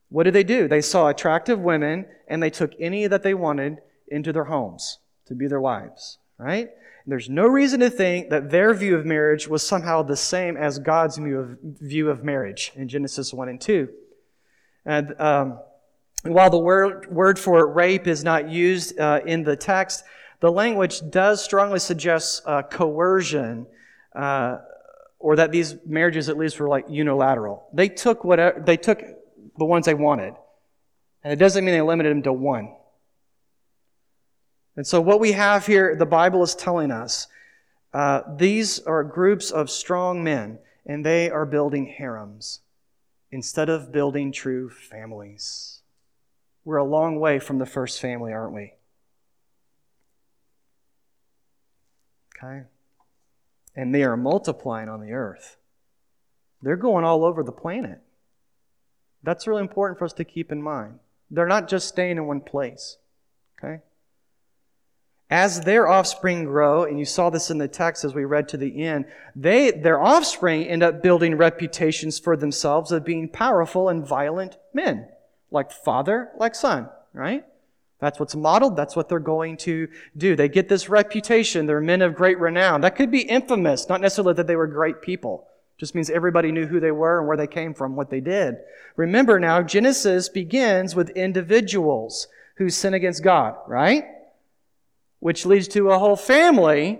What 0.09 0.23
did 0.23 0.33
they 0.33 0.43
do? 0.43 0.67
They 0.67 0.81
saw 0.81 1.09
attractive 1.09 1.59
women 1.59 2.05
and 2.27 2.41
they 2.41 2.49
took 2.49 2.71
any 2.79 3.07
that 3.07 3.23
they 3.23 3.33
wanted 3.33 3.79
into 4.07 4.31
their 4.31 4.45
homes 4.45 4.99
to 5.25 5.35
be 5.35 5.47
their 5.47 5.59
wives, 5.59 6.19
right? 6.37 6.69
And 7.05 7.11
there's 7.11 7.29
no 7.29 7.45
reason 7.45 7.79
to 7.81 7.89
think 7.89 8.29
that 8.29 8.51
their 8.51 8.73
view 8.73 8.95
of 8.95 9.05
marriage 9.05 9.47
was 9.47 9.65
somehow 9.65 10.01
the 10.01 10.15
same 10.15 10.57
as 10.57 10.79
God's 10.79 11.17
view 11.17 11.39
of, 11.39 11.57
view 11.61 12.09
of 12.09 12.23
marriage 12.23 12.71
in 12.75 12.87
Genesis 12.87 13.33
1 13.33 13.49
and 13.49 13.59
2. 13.61 13.89
And 14.85 15.19
um, 15.19 15.59
while 16.23 16.49
the 16.49 16.59
word, 16.59 17.11
word 17.11 17.37
for 17.37 17.67
rape 17.67 18.07
is 18.07 18.23
not 18.23 18.49
used 18.49 18.99
uh, 18.99 19.21
in 19.25 19.43
the 19.43 19.55
text, 19.55 20.03
the 20.39 20.51
language 20.51 21.01
does 21.09 21.43
strongly 21.43 21.79
suggest 21.79 22.43
uh, 22.45 22.61
coercion, 22.63 23.67
uh, 24.15 24.57
or 25.19 25.37
that 25.37 25.51
these 25.51 25.75
marriages 25.85 26.29
at 26.29 26.37
least 26.37 26.59
were 26.59 26.67
like 26.67 26.85
unilateral. 26.89 27.67
They 27.73 27.89
took 27.89 28.23
whatever 28.23 28.61
they 28.63 28.77
took 28.77 29.01
the 29.57 29.65
ones 29.65 29.85
they 29.85 29.93
wanted, 29.93 30.33
and 31.23 31.33
it 31.33 31.37
doesn't 31.37 31.63
mean 31.63 31.73
they 31.73 31.81
limited 31.81 32.11
them 32.11 32.23
to 32.23 32.33
one. 32.33 32.75
And 34.75 34.85
so, 34.85 34.99
what 34.99 35.19
we 35.19 35.31
have 35.31 35.65
here, 35.65 35.95
the 35.95 36.05
Bible 36.05 36.43
is 36.43 36.53
telling 36.53 36.91
us, 36.91 37.27
uh, 37.93 38.21
these 38.35 38.79
are 38.79 39.03
groups 39.03 39.51
of 39.51 39.69
strong 39.69 40.23
men, 40.23 40.59
and 40.85 41.05
they 41.05 41.29
are 41.29 41.45
building 41.45 41.85
harems 41.87 42.59
instead 43.31 43.69
of 43.69 43.91
building 43.91 44.31
true 44.31 44.69
families. 44.69 45.81
We're 46.65 46.77
a 46.77 46.83
long 46.83 47.19
way 47.19 47.39
from 47.39 47.59
the 47.59 47.65
first 47.65 48.01
family, 48.01 48.33
aren't 48.33 48.53
we? 48.53 48.73
Okay? 52.37 52.63
And 53.75 53.93
they 53.93 54.03
are 54.03 54.17
multiplying 54.17 54.89
on 54.89 55.01
the 55.01 55.11
earth. 55.11 55.57
They're 56.61 56.75
going 56.75 57.05
all 57.05 57.23
over 57.23 57.43
the 57.43 57.51
planet. 57.51 58.01
That's 59.23 59.47
really 59.47 59.61
important 59.61 59.99
for 59.99 60.05
us 60.05 60.13
to 60.13 60.23
keep 60.23 60.51
in 60.51 60.61
mind. 60.61 60.99
They're 61.29 61.47
not 61.47 61.67
just 61.67 61.87
staying 61.87 62.17
in 62.17 62.27
one 62.27 62.41
place. 62.41 62.97
Okay? 63.57 63.81
As 65.29 65.61
their 65.61 65.87
offspring 65.87 66.45
grow, 66.45 66.83
and 66.83 66.99
you 66.99 67.05
saw 67.05 67.29
this 67.31 67.49
in 67.49 67.57
the 67.57 67.67
text 67.67 68.05
as 68.05 68.13
we 68.13 68.25
read 68.25 68.47
to 68.49 68.57
the 68.57 68.85
end, 68.85 69.05
they, 69.35 69.71
their 69.71 69.99
offspring 69.99 70.63
end 70.63 70.83
up 70.83 71.01
building 71.01 71.35
reputations 71.35 72.19
for 72.19 72.37
themselves 72.37 72.91
of 72.91 73.03
being 73.03 73.27
powerful 73.27 73.89
and 73.89 74.07
violent 74.07 74.57
men 74.73 75.07
like 75.49 75.71
father, 75.71 76.29
like 76.37 76.53
son, 76.53 76.89
right? 77.13 77.45
That's 77.99 78.19
what's 78.19 78.35
modeled. 78.35 78.75
That's 78.75 78.95
what 78.95 79.07
they're 79.07 79.19
going 79.19 79.57
to 79.57 79.87
do. 80.17 80.35
They 80.35 80.49
get 80.49 80.67
this 80.67 80.89
reputation. 80.89 81.65
They're 81.65 81.81
men 81.81 82.01
of 82.01 82.15
great 82.15 82.39
renown. 82.39 82.81
That 82.81 82.95
could 82.95 83.09
be 83.09 83.21
infamous, 83.21 83.87
not 83.87 84.01
necessarily 84.01 84.33
that 84.33 84.47
they 84.47 84.55
were 84.55 84.67
great 84.67 85.01
people. 85.01 85.47
Just 85.77 85.95
means 85.95 86.09
everybody 86.09 86.51
knew 86.51 86.67
who 86.67 86.79
they 86.79 86.91
were 86.91 87.19
and 87.19 87.27
where 87.27 87.37
they 87.37 87.47
came 87.47 87.73
from, 87.73 87.95
what 87.95 88.09
they 88.09 88.21
did. 88.21 88.57
Remember 88.95 89.39
now, 89.39 89.61
Genesis 89.61 90.29
begins 90.29 90.95
with 90.95 91.09
individuals 91.11 92.27
who 92.55 92.69
sin 92.69 92.93
against 92.93 93.23
God, 93.23 93.55
right? 93.67 94.05
Which 95.19 95.45
leads 95.45 95.67
to 95.69 95.91
a 95.91 95.99
whole 95.99 96.15
family 96.15 96.99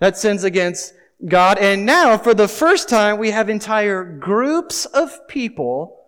that 0.00 0.16
sins 0.16 0.42
against 0.42 0.94
God. 1.24 1.58
And 1.58 1.86
now, 1.86 2.18
for 2.18 2.34
the 2.34 2.48
first 2.48 2.88
time, 2.88 3.18
we 3.18 3.30
have 3.30 3.48
entire 3.48 4.02
groups 4.02 4.84
of 4.86 5.28
people 5.28 6.01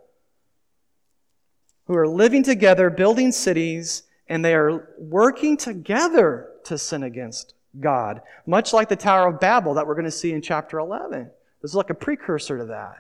who 1.94 2.00
are 2.00 2.08
living 2.08 2.42
together, 2.42 2.90
building 2.90 3.30
cities, 3.30 4.02
and 4.28 4.44
they 4.44 4.54
are 4.54 4.94
working 4.98 5.56
together 5.56 6.50
to 6.64 6.76
sin 6.76 7.04
against 7.04 7.54
God, 7.78 8.20
much 8.46 8.72
like 8.72 8.88
the 8.88 8.96
Tower 8.96 9.28
of 9.28 9.40
Babel 9.40 9.74
that 9.74 9.86
we're 9.86 9.94
going 9.94 10.04
to 10.04 10.10
see 10.10 10.32
in 10.32 10.42
chapter 10.42 10.78
11. 10.78 11.30
This 11.62 11.70
is 11.70 11.74
like 11.76 11.90
a 11.90 11.94
precursor 11.94 12.58
to 12.58 12.64
that. 12.66 12.96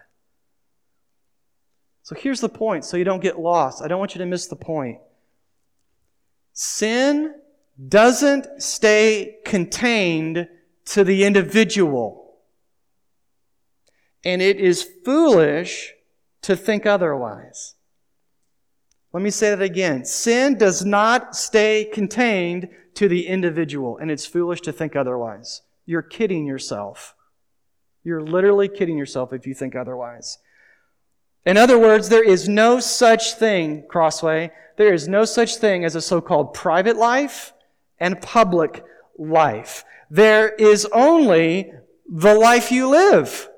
So 2.02 2.14
here's 2.14 2.40
the 2.40 2.48
point, 2.48 2.84
so 2.84 2.96
you 2.96 3.04
don't 3.04 3.22
get 3.22 3.38
lost. 3.38 3.82
I 3.82 3.88
don't 3.88 3.98
want 3.98 4.14
you 4.14 4.18
to 4.20 4.26
miss 4.26 4.46
the 4.46 4.56
point. 4.56 4.98
Sin 6.52 7.34
doesn't 7.88 8.62
stay 8.62 9.38
contained 9.44 10.46
to 10.86 11.02
the 11.02 11.24
individual. 11.24 12.36
And 14.24 14.40
it 14.40 14.58
is 14.58 14.88
foolish 15.04 15.94
to 16.42 16.54
think 16.54 16.86
otherwise. 16.86 17.73
Let 19.14 19.22
me 19.22 19.30
say 19.30 19.50
that 19.50 19.62
again. 19.62 20.04
Sin 20.04 20.58
does 20.58 20.84
not 20.84 21.36
stay 21.36 21.84
contained 21.84 22.68
to 22.94 23.08
the 23.08 23.28
individual, 23.28 23.96
and 23.96 24.10
it's 24.10 24.26
foolish 24.26 24.60
to 24.62 24.72
think 24.72 24.96
otherwise. 24.96 25.62
You're 25.86 26.02
kidding 26.02 26.46
yourself. 26.46 27.14
You're 28.02 28.24
literally 28.24 28.68
kidding 28.68 28.98
yourself 28.98 29.32
if 29.32 29.46
you 29.46 29.54
think 29.54 29.76
otherwise. 29.76 30.38
In 31.46 31.56
other 31.56 31.78
words, 31.78 32.08
there 32.08 32.24
is 32.24 32.48
no 32.48 32.80
such 32.80 33.34
thing, 33.34 33.84
Crossway, 33.88 34.50
there 34.78 34.92
is 34.92 35.06
no 35.06 35.24
such 35.24 35.56
thing 35.56 35.84
as 35.84 35.94
a 35.94 36.00
so 36.00 36.20
called 36.20 36.52
private 36.52 36.96
life 36.96 37.52
and 38.00 38.20
public 38.20 38.84
life. 39.16 39.84
There 40.10 40.48
is 40.48 40.86
only 40.86 41.72
the 42.10 42.34
life 42.34 42.72
you 42.72 42.88
live. 42.88 43.48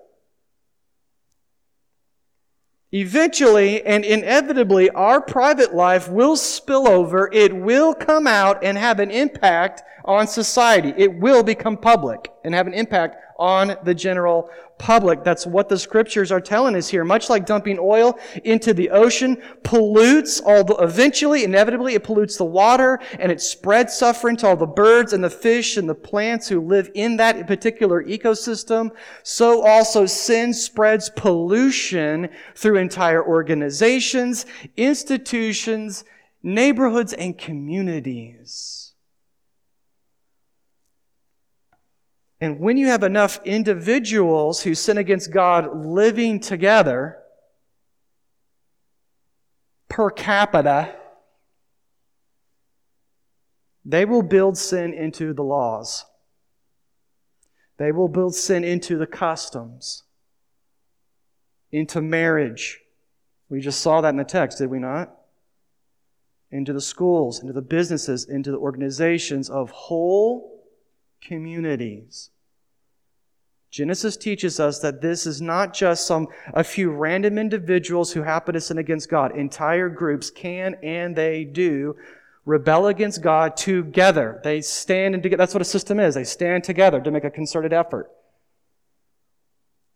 Eventually 2.97 3.85
and 3.85 4.07
inevitably, 4.07 4.89
our 4.89 5.21
private 5.21 5.75
life 5.75 6.09
will 6.09 6.35
spill 6.35 6.89
over. 6.89 7.29
It 7.31 7.55
will 7.55 7.93
come 7.93 8.27
out 8.27 8.65
and 8.65 8.79
have 8.79 9.01
an 9.01 9.11
impact 9.11 9.83
on 10.07 10.27
society. 10.27 10.95
It 10.97 11.13
will 11.13 11.43
become 11.43 11.77
public 11.77 12.33
and 12.43 12.55
have 12.55 12.67
an 12.67 12.73
impact 12.73 13.17
on 13.39 13.77
the 13.85 13.95
general 13.95 14.49
public. 14.79 15.25
That's 15.25 15.47
what 15.47 15.69
the 15.69 15.79
scriptures 15.79 16.31
are 16.31 16.41
telling 16.41 16.77
us 16.77 16.89
here. 16.89 17.05
Much 17.05 17.31
like 17.31 17.47
dumping 17.47 17.79
oil 17.81 18.19
into 18.45 18.75
the 18.75 18.91
ocean 18.91 19.41
pollutes 19.63 20.41
all 20.41 20.65
the, 20.65 20.75
eventually, 20.77 21.45
inevitably, 21.45 21.95
it 21.95 22.05
pollutes 22.05 22.37
the 22.37 22.45
water 22.45 22.99
and 23.19 23.33
it 23.33 23.41
spreads 23.41 23.97
suffering 23.97 24.37
to 24.39 24.49
all 24.49 24.57
the 24.57 24.67
birds 24.67 25.13
and 25.13 25.25
the 25.25 25.31
fish 25.31 25.77
and 25.77 25.89
the 25.89 25.95
plants 25.95 26.49
who 26.49 26.61
live 26.61 26.91
in 26.95 27.17
that 27.17 27.47
particular 27.47 28.05
ecosystem. 28.05 28.91
So 29.23 29.65
also 29.67 30.07
sin 30.07 30.53
spreads 30.53 31.11
pollution 31.11 32.29
through 32.55 32.77
entire 32.77 33.25
organizations, 33.25 34.47
institutions, 34.77 36.05
neighborhoods, 36.43 37.13
and 37.13 37.37
communities. 37.37 38.86
And 42.41 42.61
when 42.61 42.77
you 42.77 42.89
have 42.89 43.03
enough 43.03 43.41
individuals 43.45 44.63
who 44.63 44.75
sin 44.75 44.99
against 44.99 45.31
God 45.31 45.87
living 45.87 46.39
together 46.39 47.19
per 49.89 50.11
capita, 50.11 50.95
they 53.85 54.05
will 54.05 54.23
build 54.23 54.59
sin 54.59 54.93
into 54.93 55.33
the 55.33 55.43
laws. 55.43 56.05
They 57.79 57.93
will 57.93 58.09
build 58.09 58.35
sin 58.35 58.65
into 58.65 58.99
the 58.99 59.07
customs, 59.07 60.05
into 61.71 62.01
marriage, 62.01 62.81
We 63.49 63.61
just 63.61 63.81
saw 63.81 64.01
that 64.01 64.09
in 64.09 64.17
the 64.17 64.25
text, 64.25 64.59
did 64.59 64.71
we 64.71 64.79
not? 64.79 65.15
Into 66.51 66.73
the 66.73 66.81
schools, 66.81 67.41
into 67.41 67.53
the 67.53 67.63
businesses, 67.63 68.25
into 68.25 68.51
the 68.51 68.59
organizations 68.59 69.49
of 69.49 69.71
whole 69.71 70.56
communities. 71.21 72.31
Genesis 73.71 74.17
teaches 74.17 74.59
us 74.59 74.79
that 74.79 75.03
this 75.03 75.27
is 75.27 75.43
not 75.43 75.75
just 75.75 76.07
some 76.07 76.29
a 76.55 76.65
few 76.65 76.91
random 76.91 77.37
individuals 77.37 78.13
who 78.13 78.23
happen 78.23 78.55
to 78.55 78.61
sin 78.61 78.79
against 78.79 79.11
God. 79.11 79.37
Entire 79.37 79.89
groups 79.89 80.31
can 80.31 80.77
and 80.83 81.15
they 81.15 81.45
do 81.45 81.95
rebel 82.47 82.87
against 82.87 83.21
God 83.21 83.57
together. 83.57 84.41
They 84.43 84.63
stand 84.63 85.15
and 85.15 85.23
together. 85.23 85.39
That's 85.39 85.53
what 85.53 85.61
a 85.61 85.67
system 85.67 86.01
is. 86.01 86.15
They 86.15 86.25
stand 86.25 86.65
together 86.65 87.01
to 87.01 87.11
make 87.11 87.25
a 87.25 87.31
concerted 87.31 87.73
effort. 87.73 88.11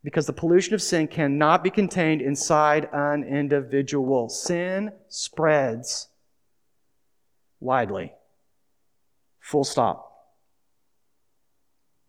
Because 0.02 0.26
the 0.26 0.32
pollution 0.32 0.74
of 0.74 0.82
sin 0.82 1.08
cannot 1.08 1.62
be 1.62 1.70
contained 1.70 2.22
inside 2.22 2.88
an 2.92 3.22
individual. 3.22 4.28
Sin 4.28 4.92
spreads 5.08 6.08
widely. 7.60 8.12
Full 9.40 9.64
stop. 9.64 10.09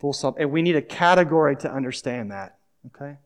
Full 0.01 0.11
stop. 0.13 0.37
And 0.39 0.51
we 0.51 0.63
need 0.63 0.75
a 0.75 0.81
category 0.81 1.55
to 1.57 1.71
understand 1.71 2.31
that. 2.31 2.57
Okay? 2.87 3.17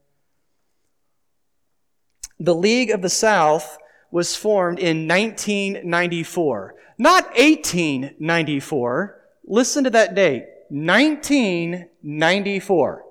The 2.38 2.54
League 2.54 2.92
of 2.92 3.02
the 3.02 3.10
South 3.10 3.78
was 4.12 4.36
formed 4.36 4.80
in 4.80 5.08
1994. 5.08 6.76
Not 6.98 7.28
1894. 7.38 9.22
Listen 9.46 9.86
to 9.86 9.90
that 9.92 10.16
date. 10.16 10.44
1994. 10.68 13.06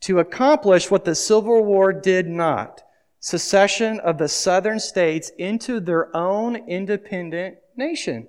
To 0.00 0.18
accomplish 0.18 0.90
what 0.90 1.06
the 1.06 1.14
Civil 1.14 1.64
War 1.64 1.94
did 1.94 2.26
not 2.26 2.82
secession 3.18 3.98
of 4.00 4.18
the 4.18 4.28
southern 4.28 4.78
states 4.80 5.30
into 5.38 5.80
their 5.80 6.14
own 6.14 6.56
independent 6.68 7.56
nation. 7.76 8.26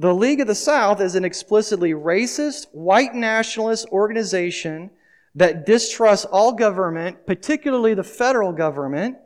The 0.00 0.14
League 0.14 0.40
of 0.40 0.46
the 0.46 0.54
South 0.54 0.98
is 1.02 1.14
an 1.14 1.26
explicitly 1.26 1.92
racist, 1.92 2.68
white 2.72 3.14
nationalist 3.14 3.86
organization 3.90 4.88
that 5.34 5.66
distrusts 5.66 6.24
all 6.24 6.52
government, 6.52 7.26
particularly 7.26 7.92
the 7.92 8.02
federal 8.02 8.50
government, 8.50 9.18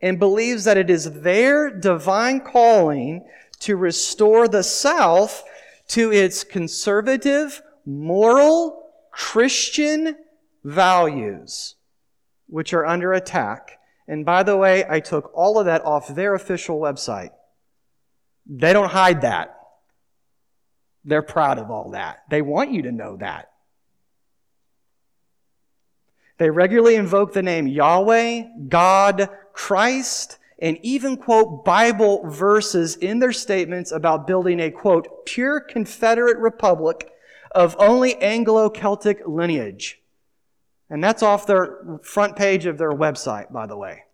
and 0.00 0.18
believes 0.18 0.64
that 0.64 0.78
it 0.78 0.88
is 0.88 1.20
their 1.20 1.68
divine 1.68 2.40
calling 2.40 3.28
to 3.58 3.76
restore 3.76 4.48
the 4.48 4.62
South 4.62 5.44
to 5.88 6.10
its 6.10 6.44
conservative, 6.44 7.60
moral, 7.84 8.90
Christian 9.10 10.16
values, 10.64 11.74
which 12.46 12.72
are 12.72 12.86
under 12.86 13.12
attack. 13.12 13.78
And 14.08 14.24
by 14.24 14.44
the 14.44 14.56
way, 14.56 14.86
I 14.88 15.00
took 15.00 15.30
all 15.34 15.58
of 15.58 15.66
that 15.66 15.84
off 15.84 16.08
their 16.08 16.34
official 16.34 16.80
website. 16.80 17.32
They 18.46 18.72
don't 18.72 18.92
hide 18.92 19.20
that. 19.20 19.58
They're 21.04 21.22
proud 21.22 21.58
of 21.58 21.70
all 21.70 21.90
that. 21.90 22.22
They 22.30 22.42
want 22.42 22.72
you 22.72 22.82
to 22.82 22.92
know 22.92 23.16
that. 23.16 23.50
They 26.38 26.50
regularly 26.50 26.96
invoke 26.96 27.32
the 27.32 27.42
name 27.42 27.66
Yahweh, 27.66 28.42
God, 28.68 29.28
Christ, 29.52 30.38
and 30.58 30.78
even 30.82 31.16
quote 31.16 31.64
Bible 31.64 32.28
verses 32.28 32.96
in 32.96 33.18
their 33.18 33.32
statements 33.32 33.92
about 33.92 34.26
building 34.26 34.60
a 34.60 34.70
quote, 34.70 35.26
pure 35.26 35.60
Confederate 35.60 36.38
republic 36.38 37.10
of 37.50 37.76
only 37.78 38.16
Anglo 38.16 38.70
Celtic 38.70 39.22
lineage. 39.26 40.00
And 40.88 41.02
that's 41.02 41.22
off 41.22 41.46
their 41.46 41.98
front 42.02 42.36
page 42.36 42.66
of 42.66 42.78
their 42.78 42.92
website, 42.92 43.52
by 43.52 43.66
the 43.66 43.76
way. 43.76 44.04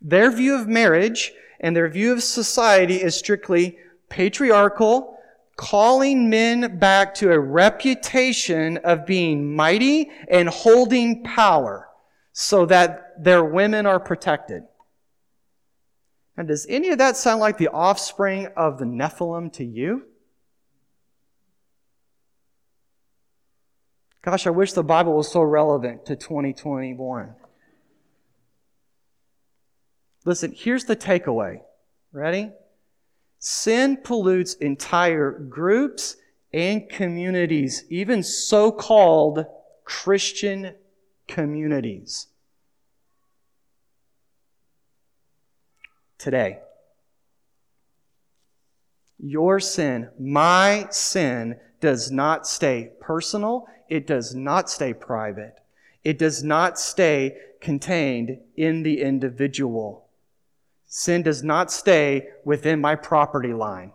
Their 0.00 0.30
view 0.30 0.54
of 0.54 0.68
marriage 0.68 1.32
and 1.58 1.74
their 1.74 1.88
view 1.88 2.12
of 2.12 2.22
society 2.22 2.96
is 2.96 3.16
strictly 3.16 3.78
patriarchal, 4.08 5.15
calling 5.56 6.28
men 6.28 6.78
back 6.78 7.14
to 7.14 7.32
a 7.32 7.38
reputation 7.38 8.76
of 8.78 9.06
being 9.06 9.54
mighty 9.54 10.10
and 10.30 10.48
holding 10.48 11.24
power 11.24 11.88
so 12.32 12.66
that 12.66 13.22
their 13.22 13.42
women 13.42 13.86
are 13.86 13.98
protected. 13.98 14.62
Now, 16.36 16.44
does 16.44 16.66
any 16.68 16.90
of 16.90 16.98
that 16.98 17.16
sound 17.16 17.40
like 17.40 17.56
the 17.56 17.68
offspring 17.68 18.48
of 18.56 18.78
the 18.78 18.84
Nephilim 18.84 19.50
to 19.54 19.64
you? 19.64 20.02
Gosh, 24.22 24.46
I 24.46 24.50
wish 24.50 24.72
the 24.72 24.82
Bible 24.82 25.16
was 25.16 25.30
so 25.30 25.40
relevant 25.40 26.04
to 26.06 26.16
2021. 26.16 27.34
Listen, 30.26 30.52
here's 30.54 30.84
the 30.84 30.96
takeaway. 30.96 31.60
Ready? 32.12 32.50
Sin 33.48 33.98
pollutes 34.02 34.54
entire 34.54 35.30
groups 35.30 36.16
and 36.52 36.88
communities, 36.88 37.84
even 37.88 38.24
so 38.24 38.72
called 38.72 39.46
Christian 39.84 40.74
communities. 41.28 42.26
Today, 46.18 46.58
your 49.20 49.60
sin, 49.60 50.08
my 50.18 50.88
sin, 50.90 51.60
does 51.80 52.10
not 52.10 52.48
stay 52.48 52.90
personal. 53.00 53.68
It 53.88 54.08
does 54.08 54.34
not 54.34 54.68
stay 54.68 54.92
private. 54.92 55.60
It 56.02 56.18
does 56.18 56.42
not 56.42 56.80
stay 56.80 57.36
contained 57.60 58.40
in 58.56 58.82
the 58.82 59.02
individual. 59.02 60.05
Sin 60.98 61.20
does 61.20 61.42
not 61.42 61.70
stay 61.70 62.30
within 62.42 62.80
my 62.80 62.94
property 62.94 63.52
line. 63.52 63.92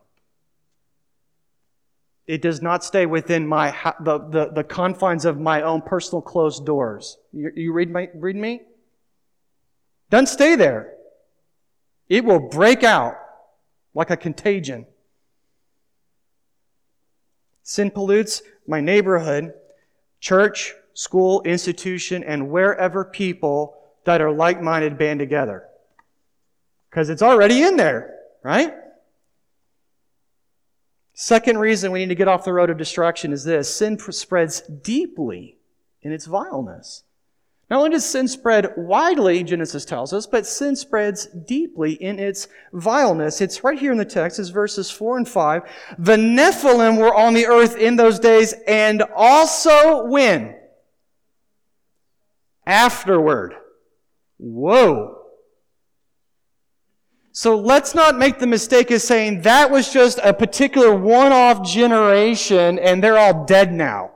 It 2.28 2.44
does 2.44 2.62
not 2.62 2.84
stay 2.84 3.08
within 3.08 3.48
my, 3.48 3.72
the, 4.02 4.20
the, 4.20 4.52
the 4.54 4.64
confines 4.64 5.26
of 5.26 5.40
my 5.40 5.64
own 5.64 5.82
personal 5.82 6.22
closed 6.22 6.64
doors. 6.64 7.18
You, 7.34 7.52
you 7.56 7.74
read, 7.74 7.90
my, 7.90 8.08
read 8.14 8.36
me? 8.36 8.62
Doesn't 10.12 10.28
stay 10.28 10.56
there. 10.56 10.94
It 12.08 12.24
will 12.24 12.40
break 12.40 12.84
out 12.84 13.16
like 13.96 14.12
a 14.12 14.16
contagion. 14.16 14.86
Sin 17.64 17.90
pollutes 17.90 18.44
my 18.68 18.80
neighborhood, 18.80 19.56
church, 20.20 20.76
school, 20.94 21.42
institution, 21.46 22.24
and 22.24 22.52
wherever 22.52 23.04
people 23.04 23.76
that 24.04 24.22
are 24.22 24.32
like 24.32 24.62
minded 24.62 25.00
band 25.00 25.20
together. 25.20 25.68
Because 26.91 27.10
it's 27.10 27.21
already 27.21 27.63
in 27.63 27.77
there, 27.77 28.13
right? 28.43 28.73
Second 31.13 31.58
reason 31.58 31.91
we 31.91 31.99
need 31.99 32.10
to 32.10 32.15
get 32.15 32.27
off 32.27 32.43
the 32.43 32.51
road 32.51 32.69
of 32.69 32.77
destruction 32.77 33.32
is 33.32 33.45
this 33.45 33.73
sin 33.73 33.97
spreads 33.97 34.62
deeply 34.62 35.58
in 36.01 36.12
its 36.12 36.25
vileness. 36.25 37.04
Not 37.69 37.77
only 37.77 37.91
does 37.91 38.06
sin 38.06 38.27
spread 38.27 38.73
widely, 38.75 39.43
Genesis 39.43 39.86
tells 39.86 40.12
us, 40.12 40.27
but 40.27 40.45
sin 40.45 40.75
spreads 40.75 41.27
deeply 41.27 41.93
in 41.93 42.19
its 42.19 42.49
vileness. 42.73 43.39
It's 43.39 43.63
right 43.63 43.80
here 43.80 43.93
in 43.93 43.97
the 43.97 44.04
text, 44.04 44.39
it's 44.39 44.49
verses 44.49 44.91
4 44.91 45.19
and 45.19 45.30
5. 45.30 45.62
The 45.97 46.17
Nephilim 46.17 46.97
were 46.97 47.15
on 47.15 47.34
the 47.34 47.47
earth 47.47 47.77
in 47.77 47.95
those 47.95 48.19
days, 48.19 48.54
and 48.67 49.01
also 49.15 50.06
when? 50.08 50.58
Afterward. 52.65 53.54
Whoa. 54.38 55.21
So 57.34 57.58
let's 57.58 57.96
not 57.96 58.17
make 58.17 58.39
the 58.39 58.48
mistake 58.48 58.91
of 58.91 59.02
saying 59.02 59.41
that 59.41 59.72
was 59.72 59.91
just 59.91 60.20
a 60.22 60.34
particular 60.34 60.94
one-off 60.94 61.65
generation 61.65 62.78
and 62.78 63.02
they're 63.02 63.17
all 63.17 63.46
dead 63.46 63.72
now. 63.72 64.12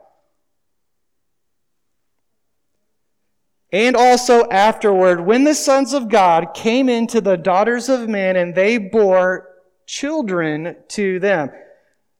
And 3.72 3.96
also 3.96 4.48
afterward, 4.50 5.20
when 5.20 5.44
the 5.44 5.54
sons 5.54 5.92
of 5.92 6.08
God 6.08 6.54
came 6.54 6.88
into 6.88 7.20
the 7.20 7.36
daughters 7.36 7.88
of 7.88 8.08
men 8.08 8.36
and 8.36 8.54
they 8.54 8.78
bore 8.78 9.48
children 9.86 10.76
to 10.88 11.18
them. 11.18 11.50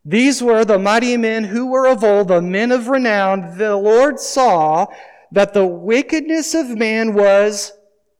These 0.04 0.42
were 0.42 0.64
the 0.64 0.78
mighty 0.78 1.16
men 1.16 1.44
who 1.44 1.66
were 1.66 1.87
of 1.87 2.04
old, 2.04 2.28
the 2.28 2.40
men 2.40 2.70
of 2.70 2.88
renown. 2.88 3.59
The 3.59 3.76
Lord 3.76 4.20
saw 4.20 4.87
that 5.32 5.52
the 5.52 5.66
wickedness 5.66 6.54
of 6.54 6.78
man 6.78 7.14
was 7.14 7.72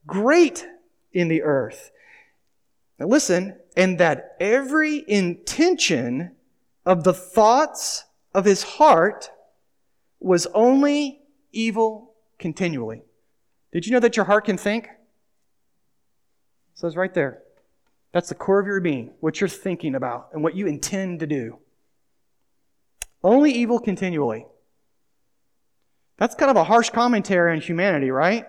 great 0.05 0.67
in 1.13 1.29
the 1.29 1.43
earth 1.43 1.91
now 2.99 3.07
listen, 3.07 3.57
and 3.75 3.99
that 3.99 4.35
every 4.39 5.03
intention 5.07 6.35
of 6.85 7.03
the 7.03 7.13
thoughts 7.13 8.05
of 8.33 8.45
his 8.45 8.63
heart 8.63 9.29
was 10.19 10.47
only 10.47 11.21
evil 11.51 12.15
continually. 12.39 13.03
Did 13.71 13.85
you 13.85 13.91
know 13.91 13.99
that 13.99 14.15
your 14.15 14.25
heart 14.25 14.45
can 14.45 14.57
think? 14.57 14.85
It 14.85 14.91
says 16.75 16.95
right 16.95 17.13
there. 17.13 17.43
That's 18.13 18.29
the 18.29 18.35
core 18.35 18.59
of 18.59 18.65
your 18.65 18.79
being, 18.79 19.11
what 19.19 19.39
you're 19.39 19.47
thinking 19.47 19.93
about 19.93 20.29
and 20.33 20.41
what 20.41 20.55
you 20.55 20.65
intend 20.65 21.19
to 21.19 21.27
do. 21.27 21.59
Only 23.23 23.51
evil 23.51 23.79
continually. 23.79 24.45
That's 26.17 26.33
kind 26.33 26.49
of 26.49 26.57
a 26.57 26.63
harsh 26.63 26.89
commentary 26.89 27.51
on 27.51 27.61
humanity, 27.61 28.09
right? 28.09 28.47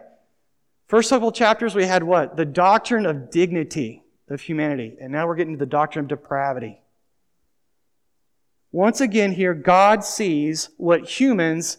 First 0.86 1.10
couple 1.10 1.32
chapters, 1.32 1.74
we 1.74 1.84
had 1.84 2.02
what? 2.02 2.36
The 2.36 2.46
doctrine 2.46 3.04
of 3.04 3.30
dignity 3.30 4.04
of 4.30 4.40
humanity. 4.40 4.96
And 5.00 5.12
now 5.12 5.26
we're 5.26 5.36
getting 5.36 5.54
to 5.54 5.58
the 5.58 5.66
doctrine 5.66 6.04
of 6.04 6.08
depravity. 6.08 6.80
Once 8.70 9.00
again, 9.00 9.32
here, 9.32 9.54
God 9.54 10.04
sees 10.04 10.68
what 10.76 11.08
humans 11.08 11.78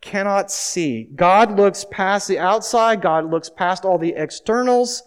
cannot 0.00 0.50
see. 0.50 1.04
God 1.14 1.56
looks 1.56 1.86
past 1.90 2.28
the 2.28 2.38
outside, 2.38 3.00
God 3.00 3.30
looks 3.30 3.48
past 3.48 3.84
all 3.84 3.98
the 3.98 4.14
externals, 4.14 5.02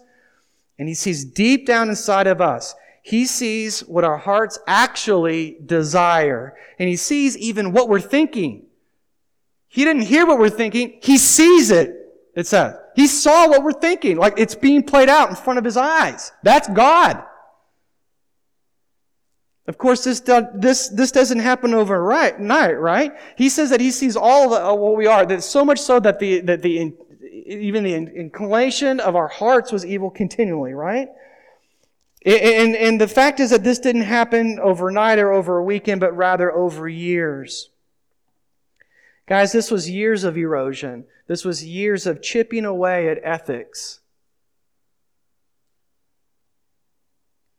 and 0.78 0.88
He 0.88 0.94
sees 0.94 1.24
deep 1.24 1.66
down 1.66 1.88
inside 1.88 2.26
of 2.26 2.40
us. 2.40 2.74
He 3.02 3.26
sees 3.26 3.80
what 3.80 4.04
our 4.04 4.16
hearts 4.16 4.58
actually 4.66 5.58
desire, 5.64 6.56
and 6.78 6.88
He 6.88 6.96
sees 6.96 7.36
even 7.36 7.72
what 7.72 7.88
we're 7.88 8.00
thinking. 8.00 8.66
He 9.68 9.84
didn't 9.84 10.02
hear 10.02 10.26
what 10.26 10.38
we're 10.38 10.50
thinking, 10.50 10.98
He 11.02 11.18
sees 11.18 11.70
it, 11.70 11.94
it 12.38 12.46
says. 12.46 12.76
He 12.94 13.08
saw 13.08 13.48
what 13.48 13.64
we're 13.64 13.72
thinking, 13.72 14.16
like 14.16 14.34
it's 14.36 14.54
being 14.54 14.84
played 14.84 15.08
out 15.08 15.28
in 15.28 15.34
front 15.34 15.58
of 15.58 15.64
His 15.64 15.76
eyes. 15.76 16.30
That's 16.44 16.68
God. 16.68 17.24
Of 19.66 19.76
course, 19.76 20.04
this, 20.04 20.20
this, 20.20 20.88
this 20.88 21.10
doesn't 21.10 21.40
happen 21.40 21.74
overnight, 21.74 22.78
right? 22.78 23.12
He 23.36 23.48
says 23.48 23.70
that 23.70 23.80
he 23.80 23.90
sees 23.90 24.16
all 24.16 24.54
of 24.54 24.72
uh, 24.72 24.80
what 24.80 24.96
we 24.96 25.06
are, 25.06 25.26
that 25.26 25.42
so 25.42 25.62
much 25.62 25.78
so 25.78 26.00
that 26.00 26.20
the, 26.20 26.40
that 26.40 26.62
the, 26.62 26.94
even 27.44 27.84
the 27.84 27.94
inclination 27.94 28.98
of 28.98 29.14
our 29.14 29.28
hearts 29.28 29.70
was 29.70 29.84
evil 29.84 30.08
continually, 30.08 30.72
right? 30.72 31.08
And, 32.24 32.76
and 32.76 33.00
the 33.00 33.08
fact 33.08 33.40
is 33.40 33.50
that 33.50 33.62
this 33.62 33.78
didn't 33.78 34.02
happen 34.02 34.58
overnight 34.58 35.18
or 35.18 35.32
over 35.32 35.58
a 35.58 35.64
weekend, 35.64 36.00
but 36.00 36.16
rather 36.16 36.50
over 36.50 36.88
years. 36.88 37.68
Guys, 39.28 39.52
this 39.52 39.70
was 39.70 39.90
years 39.90 40.24
of 40.24 40.38
erosion. 40.38 41.04
This 41.26 41.44
was 41.44 41.62
years 41.62 42.06
of 42.06 42.22
chipping 42.22 42.64
away 42.64 43.10
at 43.10 43.20
ethics. 43.22 44.00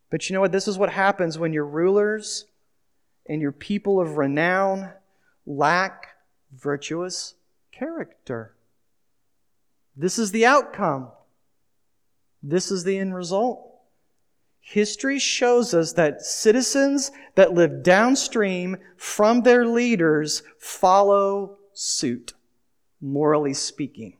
But 0.10 0.28
you 0.28 0.34
know 0.34 0.40
what? 0.40 0.52
This 0.52 0.68
is 0.68 0.80
what 0.80 0.90
happens 0.90 1.38
when 1.38 1.54
your 1.54 1.68
rulers 1.68 2.46
and 3.28 3.40
your 3.40 3.52
people 3.52 4.02
of 4.02 4.18
renown 4.18 4.90
lack 5.46 6.08
virtuous 6.52 7.36
character. 7.72 8.56
This 9.96 10.18
is 10.18 10.32
the 10.32 10.48
outcome. 10.48 11.10
This 12.42 12.72
is 12.72 12.84
the 12.84 12.98
end 12.98 13.14
result. 13.14 13.64
History 14.60 15.20
shows 15.20 15.76
us 15.76 15.94
that 15.94 16.24
citizens 16.24 17.12
that 17.36 17.54
live 17.54 17.84
downstream 17.84 18.78
from 18.98 19.42
their 19.44 19.68
leaders 19.68 20.42
follow 20.58 21.59
suit, 21.80 22.34
morally 23.00 23.54
speaking. 23.54 24.18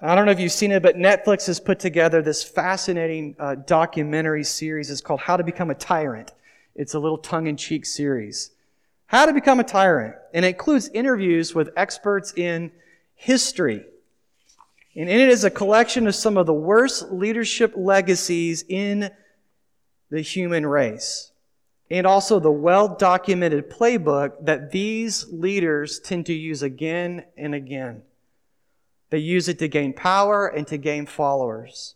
I 0.00 0.14
don't 0.14 0.24
know 0.24 0.30
if 0.30 0.38
you've 0.38 0.52
seen 0.52 0.70
it, 0.70 0.84
but 0.84 0.94
Netflix 0.94 1.48
has 1.48 1.58
put 1.58 1.80
together 1.80 2.22
this 2.22 2.44
fascinating 2.44 3.34
uh, 3.40 3.56
documentary 3.56 4.44
series. 4.44 4.88
It's 4.88 5.00
called 5.00 5.18
How 5.18 5.36
to 5.36 5.42
Become 5.42 5.70
a 5.70 5.74
Tyrant. 5.74 6.32
It's 6.76 6.94
a 6.94 6.98
little 7.00 7.18
tongue 7.18 7.48
in 7.48 7.56
cheek 7.56 7.84
series. 7.84 8.52
How 9.06 9.26
to 9.26 9.32
Become 9.32 9.58
a 9.58 9.64
Tyrant. 9.64 10.14
And 10.32 10.44
it 10.44 10.48
includes 10.50 10.90
interviews 10.94 11.52
with 11.52 11.70
experts 11.76 12.32
in 12.36 12.70
history. 13.16 13.84
And 14.94 15.08
in 15.08 15.20
it 15.20 15.28
is 15.28 15.42
a 15.42 15.50
collection 15.50 16.06
of 16.06 16.14
some 16.14 16.36
of 16.36 16.46
the 16.46 16.54
worst 16.54 17.10
leadership 17.10 17.72
legacies 17.74 18.64
in 18.68 19.10
the 20.10 20.20
human 20.20 20.66
race. 20.66 21.32
And 21.90 22.06
also 22.06 22.40
the 22.40 22.50
well 22.50 22.88
documented 22.88 23.70
playbook 23.70 24.44
that 24.44 24.72
these 24.72 25.26
leaders 25.30 26.00
tend 26.00 26.26
to 26.26 26.34
use 26.34 26.62
again 26.62 27.24
and 27.36 27.54
again. 27.54 28.02
They 29.10 29.18
use 29.18 29.48
it 29.48 29.58
to 29.60 29.68
gain 29.68 29.92
power 29.92 30.48
and 30.48 30.66
to 30.66 30.78
gain 30.78 31.06
followers. 31.06 31.94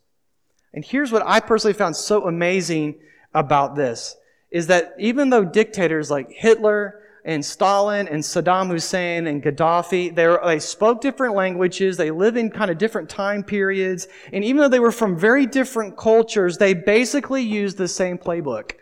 And 0.72 0.85
here's 0.85 1.11
what 1.11 1.26
I 1.26 1.40
personally 1.40 1.74
found 1.74 1.96
so 1.96 2.26
amazing 2.26 3.00
about 3.35 3.74
this 3.74 4.16
is 4.50 4.66
that 4.68 4.94
even 4.98 5.31
though 5.31 5.44
dictators 5.44 6.11
like 6.11 6.31
Hitler 6.31 7.00
and 7.24 7.44
Stalin 7.44 8.09
and 8.09 8.22
Saddam 8.22 8.68
Hussein 8.68 9.26
and 9.26 9.42
Gaddafi, 9.42 10.14
they 10.14 10.59
spoke 10.59 11.00
different 11.00 11.35
languages, 11.35 11.96
they 11.96 12.11
live 12.11 12.37
in 12.37 12.50
kind 12.50 12.70
of 12.70 12.79
different 12.79 13.09
time 13.09 13.44
periods, 13.44 14.09
and 14.33 14.44
even 14.44 14.62
though 14.62 14.68
they 14.68 14.81
were 14.81 14.92
from 14.92 15.18
very 15.18 15.46
different 15.46 15.96
cultures, 15.96 16.59
they 16.59 16.74
basically 16.74 17.42
used 17.42 17.76
the 17.76 17.88
same 17.88 18.18
playbook. 18.18 18.72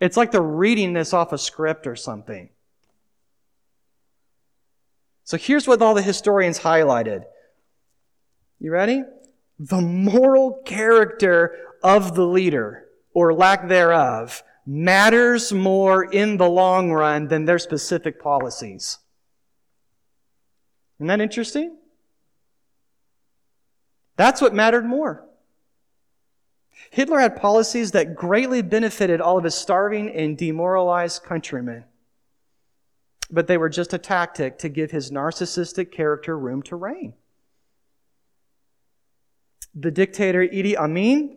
It's 0.00 0.16
like 0.16 0.30
they're 0.30 0.40
reading 0.40 0.92
this 0.92 1.12
off 1.12 1.32
a 1.32 1.38
script 1.38 1.86
or 1.86 1.96
something. 1.96 2.50
So 5.24 5.36
here's 5.36 5.66
what 5.66 5.82
all 5.82 5.94
the 5.94 6.02
historians 6.02 6.60
highlighted. 6.60 7.24
You 8.60 8.70
ready? 8.70 9.02
The 9.58 9.80
moral 9.80 10.62
character 10.64 11.56
of 11.82 12.14
the 12.14 12.24
leader, 12.24 12.86
or 13.12 13.34
lack 13.34 13.68
thereof, 13.68 14.42
matters 14.64 15.52
more 15.52 16.04
in 16.04 16.36
the 16.36 16.48
long 16.48 16.92
run 16.92 17.28
than 17.28 17.44
their 17.44 17.58
specific 17.58 18.20
policies. 18.20 18.98
Isn't 20.98 21.08
that 21.08 21.20
interesting? 21.20 21.76
That's 24.16 24.40
what 24.40 24.54
mattered 24.54 24.84
more. 24.84 25.27
Hitler 26.90 27.20
had 27.20 27.36
policies 27.36 27.92
that 27.92 28.14
greatly 28.14 28.62
benefited 28.62 29.20
all 29.20 29.38
of 29.38 29.44
his 29.44 29.54
starving 29.54 30.10
and 30.10 30.36
demoralized 30.36 31.22
countrymen 31.22 31.84
but 33.30 33.46
they 33.46 33.58
were 33.58 33.68
just 33.68 33.92
a 33.92 33.98
tactic 33.98 34.58
to 34.58 34.68
give 34.68 34.90
his 34.90 35.10
narcissistic 35.10 35.92
character 35.92 36.38
room 36.38 36.62
to 36.62 36.76
reign. 36.76 37.14
The 39.74 39.90
dictator 39.90 40.40
Idi 40.40 40.76
Amin 40.76 41.36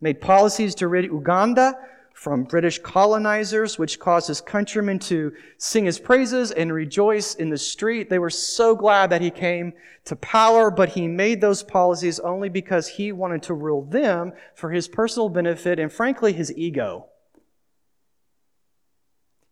made 0.00 0.20
policies 0.20 0.74
to 0.76 0.88
rid 0.88 1.06
Uganda 1.06 1.74
from 2.16 2.44
British 2.44 2.78
colonizers, 2.78 3.78
which 3.78 4.00
caused 4.00 4.26
his 4.26 4.40
countrymen 4.40 4.98
to 4.98 5.30
sing 5.58 5.84
his 5.84 5.98
praises 5.98 6.50
and 6.50 6.72
rejoice 6.72 7.34
in 7.34 7.50
the 7.50 7.58
street. 7.58 8.08
They 8.08 8.18
were 8.18 8.30
so 8.30 8.74
glad 8.74 9.10
that 9.10 9.20
he 9.20 9.30
came 9.30 9.74
to 10.06 10.16
power, 10.16 10.70
but 10.70 10.88
he 10.88 11.08
made 11.08 11.42
those 11.42 11.62
policies 11.62 12.18
only 12.18 12.48
because 12.48 12.88
he 12.88 13.12
wanted 13.12 13.42
to 13.44 13.54
rule 13.54 13.84
them 13.84 14.32
for 14.54 14.70
his 14.70 14.88
personal 14.88 15.28
benefit 15.28 15.78
and, 15.78 15.92
frankly, 15.92 16.32
his 16.32 16.50
ego. 16.56 17.06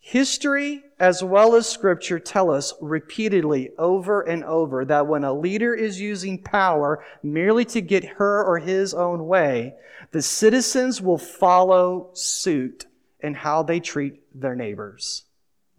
History 0.06 0.84
as 1.00 1.24
well 1.24 1.56
as 1.56 1.66
scripture 1.66 2.18
tell 2.18 2.50
us 2.50 2.74
repeatedly 2.78 3.70
over 3.78 4.20
and 4.20 4.44
over 4.44 4.84
that 4.84 5.06
when 5.06 5.24
a 5.24 5.32
leader 5.32 5.74
is 5.74 5.98
using 5.98 6.42
power 6.42 7.02
merely 7.22 7.64
to 7.64 7.80
get 7.80 8.04
her 8.04 8.44
or 8.44 8.58
his 8.58 8.92
own 8.92 9.26
way, 9.26 9.76
the 10.12 10.20
citizens 10.20 11.00
will 11.00 11.16
follow 11.16 12.10
suit 12.12 12.84
in 13.20 13.32
how 13.32 13.62
they 13.62 13.80
treat 13.80 14.20
their 14.38 14.54
neighbors. 14.54 15.24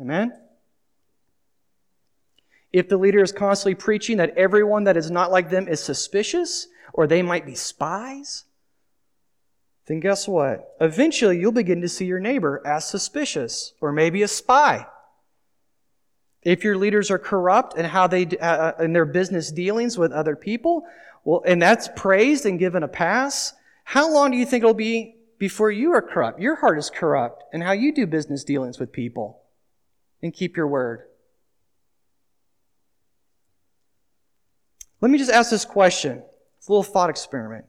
Amen? 0.01 0.33
If 2.73 2.89
the 2.89 2.97
leader 2.97 3.21
is 3.21 3.31
constantly 3.31 3.75
preaching 3.75 4.17
that 4.17 4.35
everyone 4.35 4.85
that 4.85 4.97
is 4.97 5.11
not 5.11 5.29
like 5.29 5.51
them 5.51 5.67
is 5.67 5.83
suspicious 5.83 6.67
or 6.93 7.05
they 7.05 7.21
might 7.21 7.45
be 7.45 7.53
spies, 7.53 8.44
then 9.87 9.99
guess 9.99 10.27
what? 10.27 10.75
Eventually, 10.81 11.39
you'll 11.39 11.51
begin 11.51 11.81
to 11.81 11.89
see 11.89 12.05
your 12.05 12.19
neighbor 12.19 12.61
as 12.65 12.87
suspicious 12.87 13.73
or 13.81 13.91
maybe 13.91 14.23
a 14.23 14.27
spy. 14.27 14.87
If 16.41 16.63
your 16.63 16.77
leaders 16.77 17.11
are 17.11 17.19
corrupt 17.19 17.77
in 17.77 17.85
how 17.85 18.07
they 18.07 18.25
uh, 18.25 18.45
uh, 18.45 18.73
in 18.79 18.93
their 18.93 19.05
business 19.05 19.51
dealings 19.51 19.97
with 19.97 20.11
other 20.11 20.35
people, 20.35 20.85
well, 21.23 21.43
and 21.45 21.61
that's 21.61 21.89
praised 21.95 22.45
and 22.45 22.59
given 22.59 22.83
a 22.83 22.87
pass, 22.87 23.53
how 23.83 24.11
long 24.11 24.31
do 24.31 24.37
you 24.37 24.45
think 24.45 24.63
it'll 24.63 24.73
be 24.73 25.15
before 25.37 25.71
you 25.71 25.91
are 25.93 26.01
corrupt? 26.01 26.39
Your 26.39 26.55
heart 26.55 26.77
is 26.77 26.89
corrupt 26.89 27.43
in 27.53 27.61
how 27.61 27.71
you 27.71 27.93
do 27.93 28.07
business 28.07 28.43
dealings 28.43 28.79
with 28.79 28.91
people 28.91 29.41
and 30.21 30.33
keep 30.33 30.57
your 30.57 30.67
word. 30.67 31.03
Let 35.01 35.11
me 35.11 35.17
just 35.17 35.31
ask 35.31 35.51
this 35.51 35.65
question. 35.65 36.23
It's 36.57 36.67
a 36.67 36.71
little 36.71 36.83
thought 36.83 37.09
experiment. 37.09 37.65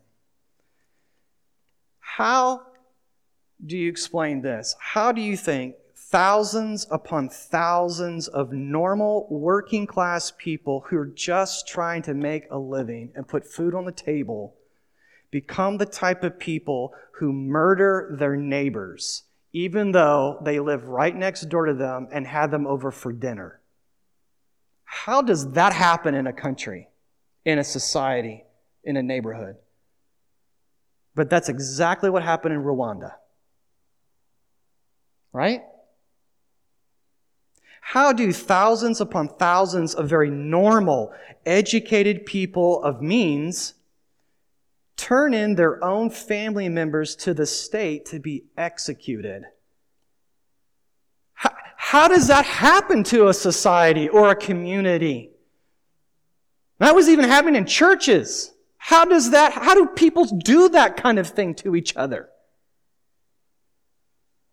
How 2.16 2.62
do 3.66 3.76
you 3.76 3.90
explain 3.90 4.40
this? 4.40 4.74
How 4.80 5.12
do 5.12 5.20
you 5.20 5.36
think 5.36 5.74
thousands 5.94 6.86
upon 6.90 7.28
thousands 7.28 8.26
of 8.26 8.54
normal 8.54 9.26
working 9.28 9.86
class 9.86 10.32
people 10.38 10.86
who 10.86 10.96
are 10.96 11.12
just 11.14 11.68
trying 11.68 12.00
to 12.04 12.14
make 12.14 12.46
a 12.50 12.56
living 12.56 13.12
and 13.14 13.28
put 13.28 13.46
food 13.46 13.74
on 13.74 13.84
the 13.84 13.92
table 13.92 14.54
become 15.30 15.76
the 15.76 15.84
type 15.84 16.24
of 16.24 16.38
people 16.38 16.94
who 17.18 17.34
murder 17.34 18.16
their 18.18 18.34
neighbors, 18.34 19.24
even 19.52 19.92
though 19.92 20.40
they 20.42 20.58
live 20.58 20.88
right 20.88 21.14
next 21.14 21.50
door 21.50 21.66
to 21.66 21.74
them 21.74 22.08
and 22.10 22.26
have 22.26 22.50
them 22.50 22.66
over 22.66 22.90
for 22.90 23.12
dinner? 23.12 23.60
How 24.84 25.20
does 25.20 25.52
that 25.52 25.74
happen 25.74 26.14
in 26.14 26.26
a 26.26 26.32
country, 26.32 26.88
in 27.44 27.58
a 27.58 27.64
society, 27.64 28.46
in 28.84 28.96
a 28.96 29.02
neighborhood? 29.02 29.56
But 31.16 31.30
that's 31.30 31.48
exactly 31.48 32.10
what 32.10 32.22
happened 32.22 32.54
in 32.54 32.62
Rwanda. 32.62 33.14
Right? 35.32 35.62
How 37.80 38.12
do 38.12 38.32
thousands 38.32 39.00
upon 39.00 39.28
thousands 39.28 39.94
of 39.94 40.08
very 40.08 40.28
normal, 40.28 41.14
educated 41.46 42.26
people 42.26 42.82
of 42.82 43.00
means 43.00 43.74
turn 44.96 45.32
in 45.32 45.54
their 45.54 45.82
own 45.82 46.10
family 46.10 46.68
members 46.68 47.16
to 47.16 47.32
the 47.32 47.46
state 47.46 48.04
to 48.06 48.18
be 48.18 48.44
executed? 48.58 49.44
How, 51.32 51.52
how 51.76 52.08
does 52.08 52.28
that 52.28 52.44
happen 52.44 53.04
to 53.04 53.28
a 53.28 53.34
society 53.34 54.08
or 54.08 54.30
a 54.30 54.36
community? 54.36 55.30
That 56.78 56.94
was 56.94 57.08
even 57.08 57.24
happening 57.24 57.56
in 57.56 57.64
churches. 57.64 58.52
How 58.86 59.04
does 59.04 59.32
that, 59.32 59.52
how 59.52 59.74
do 59.74 59.86
people 59.86 60.26
do 60.26 60.68
that 60.68 60.96
kind 60.96 61.18
of 61.18 61.26
thing 61.26 61.56
to 61.56 61.74
each 61.74 61.96
other? 61.96 62.28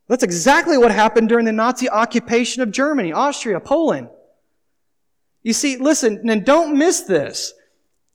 That's 0.07 0.23
exactly 0.23 0.75
what 0.75 0.89
happened 0.89 1.29
during 1.29 1.45
the 1.45 1.51
Nazi 1.51 1.87
occupation 1.87 2.63
of 2.63 2.71
Germany, 2.71 3.13
Austria, 3.13 3.59
Poland. 3.59 4.09
You 5.43 5.53
see, 5.53 5.77
listen, 5.77 6.27
and 6.27 6.43
don't 6.43 6.75
miss 6.79 7.01
this. 7.01 7.53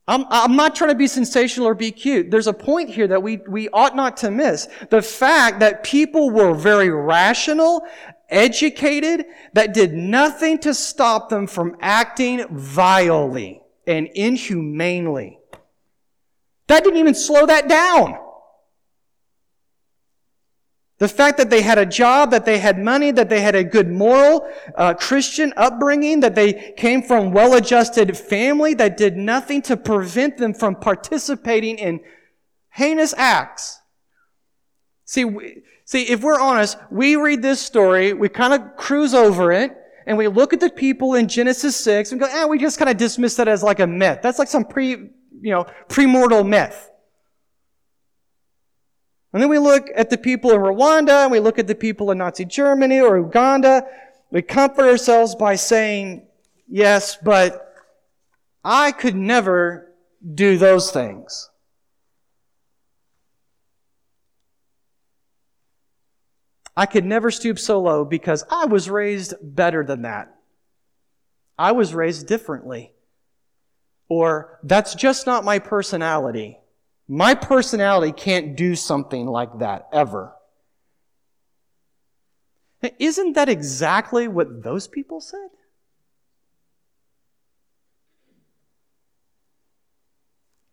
I'm, 0.09 0.25
I'm 0.29 0.57
not 0.57 0.75
trying 0.75 0.91
to 0.91 0.97
be 0.97 1.07
sensational 1.07 1.69
or 1.69 1.77
be 1.77 1.93
cute. 1.93 2.33
There's 2.33 2.49
a 2.49 2.53
point 2.53 2.91
here 2.91 3.07
that 3.07 3.23
we, 3.23 3.37
we 3.49 3.69
ought 3.69 3.95
not 3.95 4.17
to 4.17 4.33
miss. 4.33 4.67
The 4.91 5.03
fact 5.03 5.61
that 5.61 5.85
people 5.85 6.31
were 6.31 6.53
very 6.53 6.91
rational, 6.91 7.87
educated, 8.29 9.25
that 9.53 9.73
did 9.73 9.93
nothing 9.93 10.59
to 10.61 10.75
stop 10.75 11.29
them 11.29 11.47
from 11.47 11.77
acting 11.81 12.45
vilely 12.51 13.63
and 13.87 14.09
inhumanely. 14.09 15.38
That 16.69 16.85
didn't 16.85 16.99
even 16.99 17.15
slow 17.15 17.47
that 17.47 17.69
down. 17.69 18.19
The 20.99 21.09
fact 21.09 21.39
that 21.39 21.49
they 21.49 21.63
had 21.63 21.79
a 21.79 21.87
job, 21.87 22.33
that 22.33 22.45
they 22.45 22.59
had 22.59 22.79
money, 22.79 23.13
that 23.13 23.29
they 23.29 23.41
had 23.41 23.55
a 23.55 23.63
good 23.63 23.89
moral 23.89 24.49
uh, 24.75 24.95
Christian 24.95 25.53
upbringing, 25.57 26.21
that 26.21 26.35
they 26.35 26.75
came 26.77 27.03
from 27.03 27.31
well-adjusted 27.31 28.17
family, 28.19 28.75
that 28.75 28.97
did 28.97 29.17
nothing 29.17 29.63
to 29.63 29.77
prevent 29.77 30.39
them 30.39 30.53
from 30.53 30.75
participating 30.75 31.79
in 31.79 32.01
heinous 32.71 33.15
acts. 33.17 33.81
See, 35.05 35.25
we, 35.25 35.63
see, 35.85 36.03
if 36.03 36.21
we're 36.21 36.41
honest, 36.41 36.77
we 36.91 37.15
read 37.15 37.43
this 37.43 37.61
story, 37.61 38.13
we 38.13 38.29
kind 38.29 38.53
of 38.53 38.77
cruise 38.77 39.15
over 39.15 39.53
it, 39.53 39.77
and 40.05 40.19
we 40.19 40.27
look 40.27 40.53
at 40.53 40.59
the 40.59 40.71
people 40.71 41.15
in 41.15 41.29
Genesis 41.29 41.77
6 41.77 42.11
and 42.11 42.21
go, 42.21 42.27
eh, 42.27 42.45
we 42.47 42.59
just 42.59 42.77
kind 42.77 42.91
of 42.91 42.97
dismiss 42.97 43.37
that 43.37 43.47
as 43.47 43.63
like 43.63 43.79
a 43.79 43.87
myth. 43.87 44.19
That's 44.21 44.41
like 44.41 44.49
some 44.49 44.65
pre, 44.65 45.11
you 45.41 45.51
know, 45.51 45.67
premortal 45.89 46.47
myth. 46.47 46.91
And 49.33 49.43
then 49.43 49.51
we 49.51 49.59
look 49.59 49.89
at 49.95 50.11
the 50.11 50.19
people 50.19 50.53
in 50.53 50.61
Rwanda, 50.61 51.25
and 51.25 51.33
we 51.33 51.41
look 51.41 51.59
at 51.59 51.67
the 51.67 51.75
people 51.75 52.11
in 52.11 52.19
Nazi 52.19 52.45
Germany 52.45 53.01
or 53.01 53.19
Uganda. 53.19 53.87
We 54.31 54.43
comfort 54.43 54.89
ourselves 54.89 55.35
by 55.35 55.57
saying, 55.57 56.27
yes, 56.67 57.17
but 57.17 57.75
I 58.65 58.93
could 58.93 59.17
never 59.17 59.93
do 60.35 60.59
those 60.59 60.91
things. 60.91 61.51
I 66.77 66.87
could 66.87 67.05
never 67.05 67.31
stoop 67.31 67.59
so 67.59 67.81
low 67.81 68.05
because 68.05 68.45
I 68.51 68.67
was 68.67 68.89
raised 68.89 69.35
better 69.43 69.85
than 69.85 70.03
that. 70.03 70.33
I 71.59 71.73
was 71.73 71.93
raised 71.93 72.29
differently. 72.29 72.93
Or 74.09 74.59
that's 74.63 74.95
just 74.95 75.27
not 75.27 75.45
my 75.45 75.59
personality. 75.59 76.59
My 77.07 77.35
personality 77.35 78.13
can't 78.13 78.57
do 78.57 78.75
something 78.75 79.27
like 79.27 79.59
that 79.59 79.89
ever. 79.93 80.35
Isn't 82.99 83.33
that 83.33 83.49
exactly 83.49 84.29
what 84.29 84.63
those 84.63 84.87
people 84.87 85.21
said? 85.21 85.49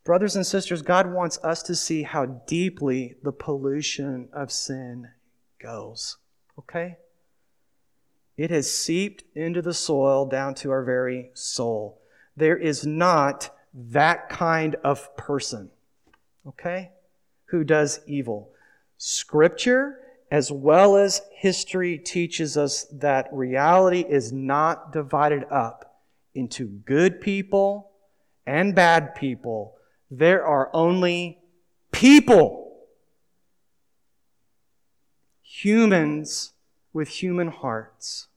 Brothers 0.03 0.35
and 0.35 0.45
sisters, 0.45 0.83
God 0.83 1.11
wants 1.11 1.39
us 1.43 1.63
to 1.63 1.75
see 1.75 2.03
how 2.03 2.25
deeply 2.25 3.15
the 3.23 3.31
pollution 3.31 4.29
of 4.31 4.51
sin 4.51 5.09
goes. 5.59 6.17
Okay? 6.59 6.97
It 8.37 8.51
has 8.51 8.71
seeped 8.71 9.23
into 9.35 9.63
the 9.63 9.73
soil 9.73 10.27
down 10.27 10.53
to 10.55 10.69
our 10.69 10.83
very 10.83 11.31
soul. 11.33 12.01
There 12.37 12.57
is 12.57 12.85
not 12.85 13.49
that 13.73 14.29
kind 14.29 14.75
of 14.83 15.15
person 15.17 15.71
okay, 16.47 16.91
who 17.45 17.63
does 17.63 17.99
evil. 18.05 18.51
Scripture, 18.97 19.99
as 20.31 20.51
well 20.51 20.97
as 20.97 21.21
history, 21.33 21.97
teaches 21.97 22.57
us 22.57 22.85
that 22.91 23.27
reality 23.31 24.01
is 24.01 24.31
not 24.31 24.91
divided 24.91 25.45
up 25.51 26.01
into 26.33 26.65
good 26.65 27.21
people 27.21 27.91
and 28.45 28.75
bad 28.75 29.15
people. 29.15 29.75
There 30.11 30.45
are 30.45 30.69
only 30.73 31.39
people, 31.91 32.77
humans 35.41 36.53
with 36.93 37.07
human 37.07 37.47
hearts. 37.47 38.27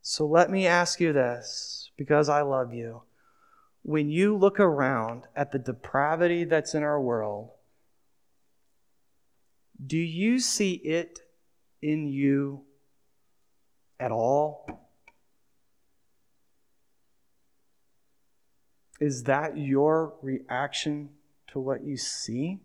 So 0.00 0.26
let 0.26 0.50
me 0.50 0.66
ask 0.66 1.00
you 1.00 1.12
this, 1.12 1.81
because 1.96 2.28
I 2.28 2.42
love 2.42 2.72
you 2.72 3.02
when 3.82 4.10
you 4.10 4.36
look 4.36 4.60
around 4.60 5.24
at 5.34 5.50
the 5.50 5.58
depravity 5.58 6.44
that's 6.44 6.74
in 6.74 6.82
our 6.82 7.00
world, 7.00 7.50
do 9.84 9.98
you 9.98 10.38
see 10.38 10.74
it 10.74 11.20
in 11.80 12.06
you 12.06 12.62
at 13.98 14.12
all? 14.12 14.88
Is 19.00 19.24
that 19.24 19.58
your 19.58 20.14
reaction 20.22 21.10
to 21.48 21.58
what 21.58 21.82
you 21.82 21.96
see 21.96 22.60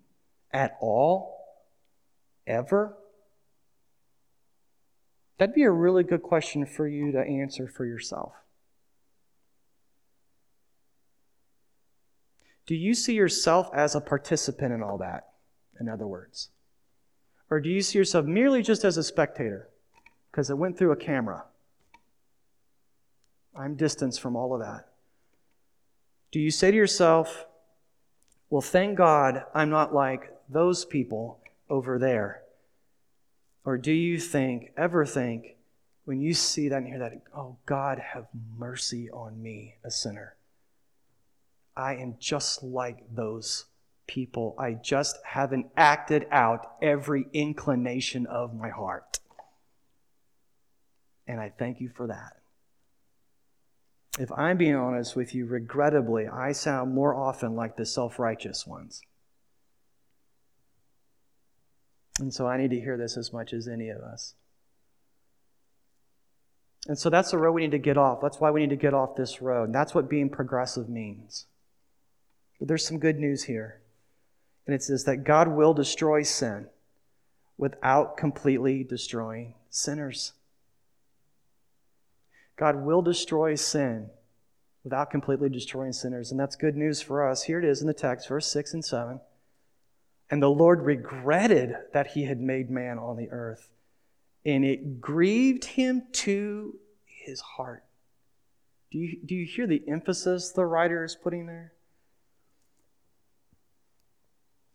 at 0.51 0.77
all? 0.79 1.35
Ever? 2.45 2.95
That'd 5.39 5.55
be 5.55 5.63
a 5.63 5.71
really 5.71 6.03
good 6.03 6.21
question 6.21 6.67
for 6.67 6.87
you 6.87 7.11
to 7.11 7.19
answer 7.19 7.67
for 7.67 7.85
yourself. 7.85 8.33
Do 12.67 12.75
you 12.75 12.93
see 12.93 13.13
yourself 13.13 13.69
as 13.73 13.95
a 13.95 14.01
participant 14.01 14.73
in 14.73 14.83
all 14.83 14.97
that, 14.99 15.29
in 15.79 15.89
other 15.89 16.05
words? 16.05 16.49
Or 17.49 17.61
do 17.61 17.69
you 17.69 17.81
see 17.81 17.97
yourself 17.97 18.25
merely 18.25 18.61
just 18.61 18.83
as 18.83 18.97
a 18.97 19.03
spectator? 19.03 19.69
Because 20.29 20.49
it 20.49 20.57
went 20.57 20.77
through 20.77 20.91
a 20.91 20.97
camera. 20.97 21.45
I'm 23.55 23.75
distanced 23.75 24.21
from 24.21 24.35
all 24.35 24.53
of 24.53 24.59
that. 24.59 24.89
Do 26.31 26.39
you 26.39 26.51
say 26.51 26.71
to 26.71 26.77
yourself, 26.77 27.45
well, 28.49 28.61
thank 28.61 28.97
God 28.97 29.45
I'm 29.53 29.69
not 29.69 29.95
like 29.95 30.33
those 30.49 30.83
people 30.83 31.39
over 31.69 31.97
there? 31.97 32.43
Or 33.63 33.77
do 33.77 33.91
you 33.91 34.19
think, 34.19 34.71
ever 34.77 35.05
think, 35.05 35.55
when 36.05 36.21
you 36.21 36.33
see 36.33 36.69
that 36.69 36.77
and 36.77 36.87
hear 36.87 36.99
that, 36.99 37.21
oh, 37.35 37.57
God, 37.65 37.99
have 38.13 38.27
mercy 38.57 39.09
on 39.09 39.41
me, 39.41 39.75
a 39.83 39.91
sinner? 39.91 40.36
I 41.77 41.95
am 41.95 42.15
just 42.19 42.63
like 42.63 43.03
those 43.13 43.65
people. 44.07 44.55
I 44.57 44.73
just 44.73 45.19
haven't 45.23 45.67
acted 45.77 46.25
out 46.31 46.75
every 46.81 47.27
inclination 47.33 48.25
of 48.25 48.55
my 48.55 48.69
heart. 48.69 49.19
And 51.27 51.39
I 51.39 51.53
thank 51.57 51.79
you 51.79 51.89
for 51.89 52.07
that. 52.07 52.37
If 54.19 54.31
I'm 54.31 54.57
being 54.57 54.75
honest 54.75 55.15
with 55.15 55.35
you, 55.35 55.45
regrettably, 55.45 56.27
I 56.27 56.51
sound 56.51 56.95
more 56.95 57.13
often 57.13 57.55
like 57.55 57.77
the 57.77 57.85
self 57.85 58.17
righteous 58.17 58.65
ones. 58.65 59.03
And 62.19 62.33
so 62.33 62.47
I 62.47 62.57
need 62.57 62.71
to 62.71 62.79
hear 62.79 62.97
this 62.97 63.15
as 63.15 63.31
much 63.31 63.53
as 63.53 63.67
any 63.67 63.89
of 63.89 64.01
us. 64.01 64.33
And 66.87 66.97
so 66.97 67.11
that's 67.11 67.29
the 67.29 67.37
road 67.37 67.51
we 67.51 67.61
need 67.61 67.71
to 67.71 67.77
get 67.77 67.97
off. 67.97 68.21
That's 68.21 68.39
why 68.39 68.49
we 68.49 68.61
need 68.61 68.71
to 68.71 68.75
get 68.75 68.95
off 68.95 69.15
this 69.15 69.41
road. 69.41 69.65
And 69.65 69.75
that's 69.75 69.93
what 69.93 70.09
being 70.09 70.29
progressive 70.29 70.89
means. 70.89 71.45
But 72.59 72.67
there's 72.67 72.85
some 72.85 72.99
good 72.99 73.19
news 73.19 73.43
here. 73.43 73.81
And 74.65 74.75
it 74.75 74.83
says 74.83 75.05
that 75.05 75.23
God 75.23 75.47
will 75.47 75.73
destroy 75.73 76.23
sin 76.23 76.67
without 77.57 78.17
completely 78.17 78.83
destroying 78.83 79.55
sinners. 79.69 80.33
God 82.57 82.83
will 82.83 83.01
destroy 83.01 83.55
sin 83.55 84.09
without 84.83 85.11
completely 85.11 85.49
destroying 85.49 85.93
sinners. 85.93 86.31
And 86.31 86.39
that's 86.39 86.55
good 86.55 86.75
news 86.75 87.01
for 87.01 87.27
us. 87.27 87.43
Here 87.43 87.59
it 87.59 87.65
is 87.65 87.81
in 87.81 87.87
the 87.87 87.93
text, 87.93 88.27
verse 88.27 88.47
6 88.47 88.73
and 88.73 88.85
7. 88.85 89.19
And 90.29 90.41
the 90.41 90.49
Lord 90.49 90.81
regretted 90.81 91.75
that 91.93 92.07
he 92.07 92.25
had 92.25 92.39
made 92.39 92.69
man 92.69 92.97
on 92.99 93.15
the 93.15 93.29
earth, 93.31 93.69
and 94.45 94.65
it 94.65 94.99
grieved 94.99 95.63
him 95.63 96.03
to 96.11 96.77
his 97.05 97.39
heart. 97.39 97.83
Do 98.91 98.97
you, 98.97 99.19
do 99.25 99.35
you 99.35 99.45
hear 99.45 99.67
the 99.67 99.83
emphasis 99.87 100.51
the 100.51 100.65
writer 100.65 101.03
is 101.03 101.15
putting 101.15 101.45
there? 101.45 101.73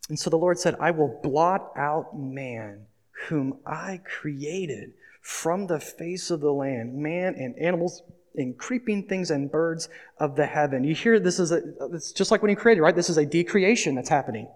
And 0.09 0.19
so 0.19 0.29
the 0.29 0.37
Lord 0.37 0.59
said, 0.59 0.75
I 0.79 0.91
will 0.91 1.19
blot 1.23 1.71
out 1.77 2.17
man 2.17 2.85
whom 3.27 3.59
I 3.65 4.01
created 4.03 4.93
from 5.21 5.67
the 5.67 5.79
face 5.79 6.29
of 6.29 6.41
the 6.41 6.51
land, 6.51 6.93
man 6.95 7.35
and 7.35 7.57
animals 7.57 8.03
and 8.35 8.57
creeping 8.57 9.07
things 9.07 9.31
and 9.31 9.49
birds 9.49 9.87
of 10.17 10.35
the 10.35 10.45
heaven. 10.45 10.83
You 10.83 10.95
hear 10.95 11.19
this 11.19 11.39
is 11.39 11.51
a, 11.51 11.61
it's 11.93 12.11
just 12.11 12.31
like 12.31 12.41
when 12.41 12.49
he 12.49 12.55
created, 12.55 12.81
right? 12.81 12.95
This 12.95 13.09
is 13.09 13.17
a 13.17 13.25
decreation 13.25 13.95
that's 13.95 14.09
happening. 14.09 14.49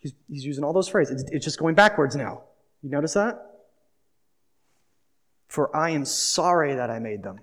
He's, 0.00 0.14
he's 0.28 0.44
using 0.44 0.64
all 0.64 0.72
those 0.72 0.88
phrases. 0.88 1.22
It's, 1.22 1.30
it's 1.32 1.44
just 1.44 1.58
going 1.58 1.74
backwards 1.74 2.16
now. 2.16 2.44
You 2.82 2.90
notice 2.90 3.14
that? 3.14 3.38
For 5.48 5.74
I 5.76 5.90
am 5.90 6.04
sorry 6.04 6.74
that 6.74 6.90
I 6.90 6.98
made 6.98 7.22
them. 7.22 7.40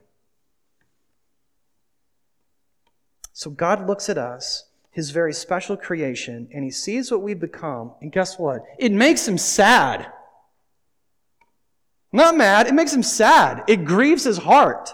So 3.33 3.49
God 3.49 3.87
looks 3.87 4.09
at 4.09 4.17
us, 4.17 4.65
his 4.93 5.09
very 5.09 5.33
special 5.33 5.75
creation, 5.75 6.47
and 6.53 6.63
he 6.63 6.69
sees 6.69 7.11
what 7.11 7.23
we've 7.23 7.39
become. 7.39 7.93
And 8.01 8.11
guess 8.11 8.37
what? 8.37 8.61
It 8.77 8.91
makes 8.91 9.27
him 9.27 9.39
sad. 9.39 10.07
Not 12.11 12.37
mad, 12.37 12.67
it 12.67 12.75
makes 12.75 12.93
him 12.93 13.01
sad. 13.01 13.63
It 13.67 13.85
grieves 13.85 14.23
his 14.23 14.37
heart. 14.37 14.93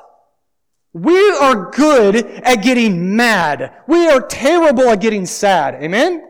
We 0.93 1.31
are 1.31 1.69
good 1.71 2.15
at 2.15 2.63
getting 2.63 3.15
mad. 3.15 3.73
We 3.87 4.07
are 4.07 4.21
terrible 4.21 4.89
at 4.89 5.01
getting 5.01 5.25
sad. 5.25 5.75
Amen? 5.83 6.23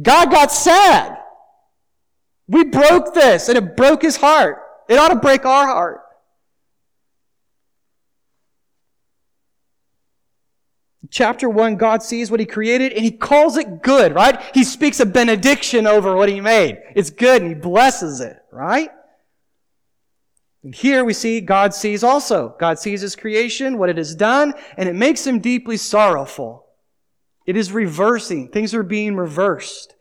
God 0.00 0.30
got 0.30 0.50
sad. 0.50 1.16
We 2.48 2.64
broke 2.64 3.14
this 3.14 3.48
and 3.48 3.56
it 3.56 3.76
broke 3.76 4.02
his 4.02 4.16
heart. 4.16 4.58
It 4.88 4.98
ought 4.98 5.08
to 5.08 5.16
break 5.16 5.46
our 5.46 5.66
heart. 5.66 6.00
Chapter 11.10 11.48
1, 11.48 11.76
God 11.76 12.02
sees 12.02 12.30
what 12.30 12.40
He 12.40 12.46
created 12.46 12.92
and 12.92 13.04
He 13.04 13.10
calls 13.10 13.56
it 13.56 13.82
good, 13.82 14.14
right? 14.14 14.40
He 14.54 14.64
speaks 14.64 15.00
a 15.00 15.06
benediction 15.06 15.86
over 15.86 16.14
what 16.14 16.28
He 16.28 16.40
made. 16.40 16.78
It's 16.94 17.10
good 17.10 17.42
and 17.42 17.50
He 17.50 17.54
blesses 17.54 18.20
it, 18.20 18.36
right? 18.52 18.90
And 20.62 20.74
here 20.74 21.04
we 21.04 21.14
see 21.14 21.40
God 21.40 21.72
sees 21.72 22.04
also. 22.04 22.54
God 22.58 22.78
sees 22.78 23.00
His 23.00 23.16
creation, 23.16 23.78
what 23.78 23.88
it 23.88 23.96
has 23.96 24.14
done, 24.14 24.54
and 24.76 24.88
it 24.88 24.94
makes 24.94 25.26
Him 25.26 25.40
deeply 25.40 25.76
sorrowful. 25.76 26.66
It 27.46 27.56
is 27.56 27.72
reversing. 27.72 28.48
Things 28.48 28.74
are 28.74 28.82
being 28.82 29.16
reversed. 29.16 29.94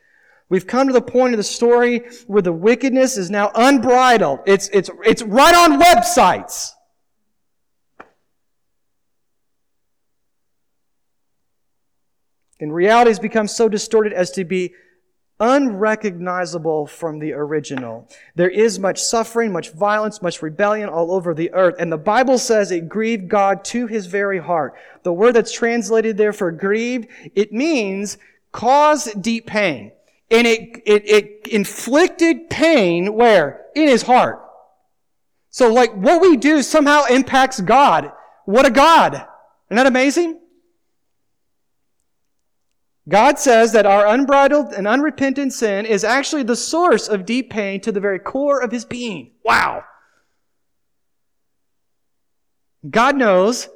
We've 0.49 0.67
come 0.67 0.87
to 0.87 0.93
the 0.93 1.01
point 1.01 1.33
of 1.33 1.37
the 1.37 1.43
story 1.43 2.01
where 2.25 2.41
the 2.41 2.53
wickedness 2.53 3.17
is 3.17 3.29
now 3.29 3.51
unbridled. 3.53 4.39
It's, 4.45 4.69
it's, 4.69 4.89
it's 5.05 5.21
right 5.23 5.55
on 5.55 5.79
websites. 5.79 6.71
And 12.59 12.73
reality 12.73 13.11
has 13.11 13.19
become 13.19 13.47
so 13.47 13.69
distorted 13.69 14.13
as 14.13 14.31
to 14.31 14.43
be 14.43 14.73
unrecognizable 15.39 16.87
from 16.87 17.19
the 17.19 17.33
original. 17.33 18.07
There 18.35 18.49
is 18.49 18.79
much 18.79 18.99
suffering, 18.99 19.51
much 19.51 19.71
violence, 19.71 20.21
much 20.21 20.41
rebellion 20.41 20.89
all 20.89 21.11
over 21.11 21.33
the 21.33 21.53
earth. 21.53 21.75
And 21.77 21.91
the 21.91 21.97
Bible 21.97 22.37
says 22.37 22.71
it 22.71 22.89
grieved 22.89 23.29
God 23.29 23.63
to 23.65 23.85
his 23.85 24.07
very 24.07 24.39
heart. 24.39 24.73
The 25.03 25.13
word 25.13 25.35
that's 25.35 25.51
translated 25.51 26.17
there 26.17 26.33
for 26.33 26.51
grieved, 26.51 27.07
it 27.35 27.53
means 27.53 28.17
cause 28.51 29.13
deep 29.13 29.45
pain. 29.45 29.91
And 30.31 30.47
it, 30.47 30.81
it, 30.85 31.07
it 31.07 31.47
inflicted 31.47 32.49
pain 32.49 33.13
where? 33.13 33.65
In 33.75 33.87
his 33.87 34.01
heart. 34.01 34.43
So 35.51 35.71
like 35.71 35.93
what 35.93 36.21
we 36.21 36.35
do 36.35 36.61
somehow 36.63 37.05
impacts 37.05 37.61
God. 37.61 38.11
What 38.45 38.65
a 38.65 38.71
God. 38.71 39.13
Isn't 39.13 39.77
that 39.77 39.85
amazing? 39.85 40.39
God 43.07 43.39
says 43.39 43.71
that 43.71 43.85
our 43.85 44.05
unbridled 44.05 44.73
and 44.73 44.87
unrepentant 44.87 45.53
sin 45.53 45.85
is 45.85 46.03
actually 46.03 46.43
the 46.43 46.55
source 46.55 47.07
of 47.07 47.25
deep 47.25 47.49
pain 47.49 47.79
to 47.81 47.91
the 47.91 48.01
very 48.01 48.19
core 48.19 48.61
of 48.61 48.71
his 48.71 48.83
being. 48.83 49.31
Wow. 49.43 49.85
God 52.89 53.15
knows 53.15 53.69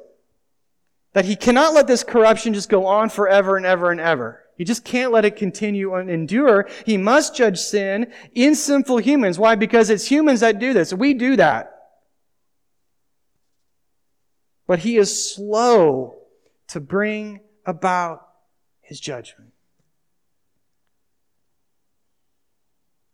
that 1.14 1.24
he 1.24 1.36
cannot 1.36 1.72
let 1.72 1.86
this 1.86 2.04
corruption 2.04 2.52
just 2.52 2.68
go 2.68 2.86
on 2.86 3.08
forever 3.08 3.56
and 3.56 3.64
ever 3.64 3.90
and 3.90 4.00
ever. 4.00 4.42
He 4.56 4.64
just 4.64 4.84
can't 4.84 5.12
let 5.12 5.24
it 5.24 5.36
continue 5.36 5.94
and 5.94 6.10
endure. 6.10 6.68
He 6.84 6.96
must 6.96 7.34
judge 7.34 7.58
sin 7.58 8.12
in 8.34 8.54
sinful 8.54 8.98
humans. 8.98 9.38
Why? 9.38 9.54
Because 9.54 9.88
it's 9.88 10.10
humans 10.10 10.40
that 10.40 10.58
do 10.58 10.72
this. 10.74 10.92
We 10.92 11.14
do 11.14 11.36
that. 11.36 11.70
But 14.66 14.80
he 14.80 14.96
is 14.98 15.34
slow 15.34 16.16
to 16.68 16.80
bring 16.80 17.40
about 17.66 18.28
his 18.92 19.00
judgment. 19.00 19.50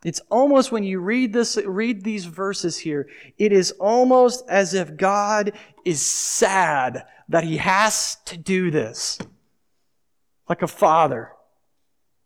It's 0.05 0.21
almost 0.29 0.73
when 0.73 0.83
you 0.83 0.99
read 0.99 1.33
this, 1.33 1.57
read 1.65 2.03
these 2.03 2.25
verses 2.25 2.79
here, 2.79 3.09
it 3.37 3.53
is 3.53 3.71
almost 3.79 4.45
as 4.49 4.75
if 4.75 4.97
God 4.97 5.53
is 5.85 6.05
sad 6.05 7.05
that 7.29 7.45
he 7.45 7.59
has 7.59 8.17
to 8.25 8.37
do 8.37 8.73
this. 8.73 9.21
Like 10.49 10.63
a 10.63 10.67
father. 10.67 11.31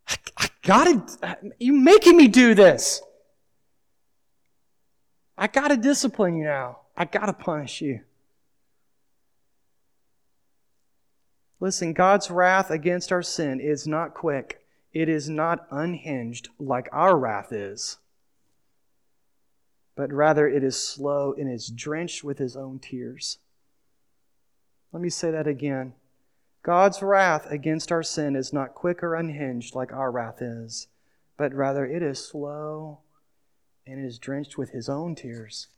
I, 0.07 0.15
I 0.37 0.47
gotta, 0.63 1.45
you 1.59 1.73
making 1.73 2.17
me 2.17 2.27
do 2.27 2.55
this. 2.55 3.03
I 5.37 5.45
gotta 5.45 5.77
discipline 5.77 6.37
you 6.37 6.45
now. 6.45 6.79
I 6.97 7.05
gotta 7.05 7.33
punish 7.33 7.81
you. 7.81 8.01
Listen, 11.63 11.93
God's 11.93 12.29
wrath 12.29 12.69
against 12.69 13.09
our 13.13 13.21
sin 13.21 13.61
is 13.61 13.87
not 13.87 14.13
quick. 14.13 14.65
It 14.91 15.07
is 15.07 15.29
not 15.29 15.65
unhinged 15.71 16.49
like 16.59 16.89
our 16.91 17.17
wrath 17.17 17.53
is. 17.53 17.99
But 19.95 20.11
rather, 20.11 20.45
it 20.45 20.61
is 20.61 20.75
slow 20.75 21.33
and 21.37 21.49
is 21.49 21.69
drenched 21.69 22.21
with 22.21 22.37
his 22.37 22.57
own 22.57 22.79
tears. 22.79 23.37
Let 24.91 25.01
me 25.01 25.09
say 25.09 25.31
that 25.31 25.47
again. 25.47 25.93
God's 26.63 27.01
wrath 27.01 27.49
against 27.49 27.93
our 27.93 28.03
sin 28.03 28.35
is 28.35 28.51
not 28.51 28.75
quick 28.75 29.01
or 29.01 29.15
unhinged 29.15 29.73
like 29.73 29.93
our 29.93 30.11
wrath 30.11 30.41
is, 30.41 30.87
but 31.37 31.53
rather 31.53 31.85
it 31.85 32.03
is 32.03 32.19
slow 32.19 32.99
and 33.87 34.05
is 34.05 34.19
drenched 34.19 34.57
with 34.57 34.71
his 34.71 34.89
own 34.89 35.15
tears. 35.15 35.69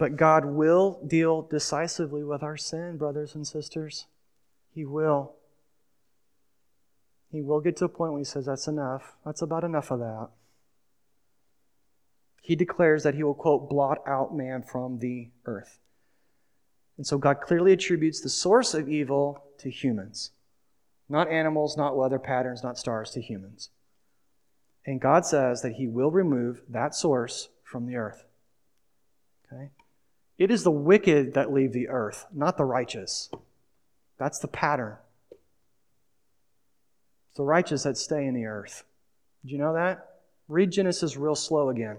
But 0.00 0.16
God 0.16 0.46
will 0.46 0.98
deal 1.06 1.42
decisively 1.42 2.24
with 2.24 2.42
our 2.42 2.56
sin, 2.56 2.96
brothers 2.96 3.34
and 3.34 3.46
sisters. 3.46 4.06
He 4.74 4.82
will. 4.86 5.34
He 7.30 7.42
will 7.42 7.60
get 7.60 7.76
to 7.76 7.84
a 7.84 7.88
point 7.90 8.12
where 8.12 8.20
he 8.20 8.24
says, 8.24 8.46
That's 8.46 8.66
enough. 8.66 9.16
That's 9.26 9.42
about 9.42 9.62
enough 9.62 9.90
of 9.90 9.98
that. 9.98 10.30
He 12.40 12.56
declares 12.56 13.02
that 13.02 13.14
he 13.14 13.22
will, 13.22 13.34
quote, 13.34 13.68
blot 13.68 13.98
out 14.06 14.34
man 14.34 14.62
from 14.62 15.00
the 15.00 15.28
earth. 15.44 15.80
And 16.96 17.06
so 17.06 17.18
God 17.18 17.42
clearly 17.42 17.74
attributes 17.74 18.22
the 18.22 18.30
source 18.30 18.72
of 18.72 18.88
evil 18.88 19.44
to 19.58 19.68
humans. 19.68 20.30
Not 21.10 21.30
animals, 21.30 21.76
not 21.76 21.94
weather 21.94 22.18
patterns, 22.18 22.62
not 22.62 22.78
stars, 22.78 23.10
to 23.10 23.20
humans. 23.20 23.68
And 24.86 24.98
God 24.98 25.26
says 25.26 25.60
that 25.60 25.74
he 25.74 25.86
will 25.86 26.10
remove 26.10 26.62
that 26.70 26.94
source 26.94 27.50
from 27.62 27.84
the 27.84 27.96
earth. 27.96 28.24
Okay? 29.52 29.68
It 30.40 30.50
is 30.50 30.64
the 30.64 30.70
wicked 30.70 31.34
that 31.34 31.52
leave 31.52 31.74
the 31.74 31.90
earth, 31.90 32.24
not 32.32 32.56
the 32.56 32.64
righteous. 32.64 33.28
That's 34.16 34.38
the 34.38 34.48
pattern. 34.48 34.96
It's 37.28 37.36
the 37.36 37.44
righteous 37.44 37.82
that 37.82 37.98
stay 37.98 38.26
in 38.26 38.32
the 38.32 38.46
earth. 38.46 38.84
Did 39.42 39.50
you 39.50 39.58
know 39.58 39.74
that? 39.74 40.20
Read 40.48 40.72
Genesis 40.72 41.18
real 41.18 41.34
slow 41.34 41.68
again. 41.68 41.98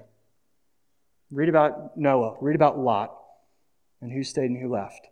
Read 1.30 1.50
about 1.50 1.96
Noah. 1.96 2.36
Read 2.42 2.56
about 2.56 2.80
Lot 2.80 3.16
and 4.02 4.12
who 4.12 4.24
stayed 4.24 4.50
and 4.50 4.60
who 4.60 4.72
left. 4.74 5.06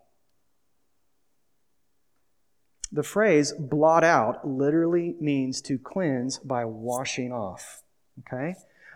The 2.92 3.04
phrase 3.04 3.54
blot 3.54 4.04
out 4.04 4.48
literally 4.48 5.16
means 5.20 5.62
to 5.62 5.78
cleanse 5.78 6.40
by 6.40 6.66
washing 6.66 7.32
off. 7.32 7.84
Okay? 8.22 8.56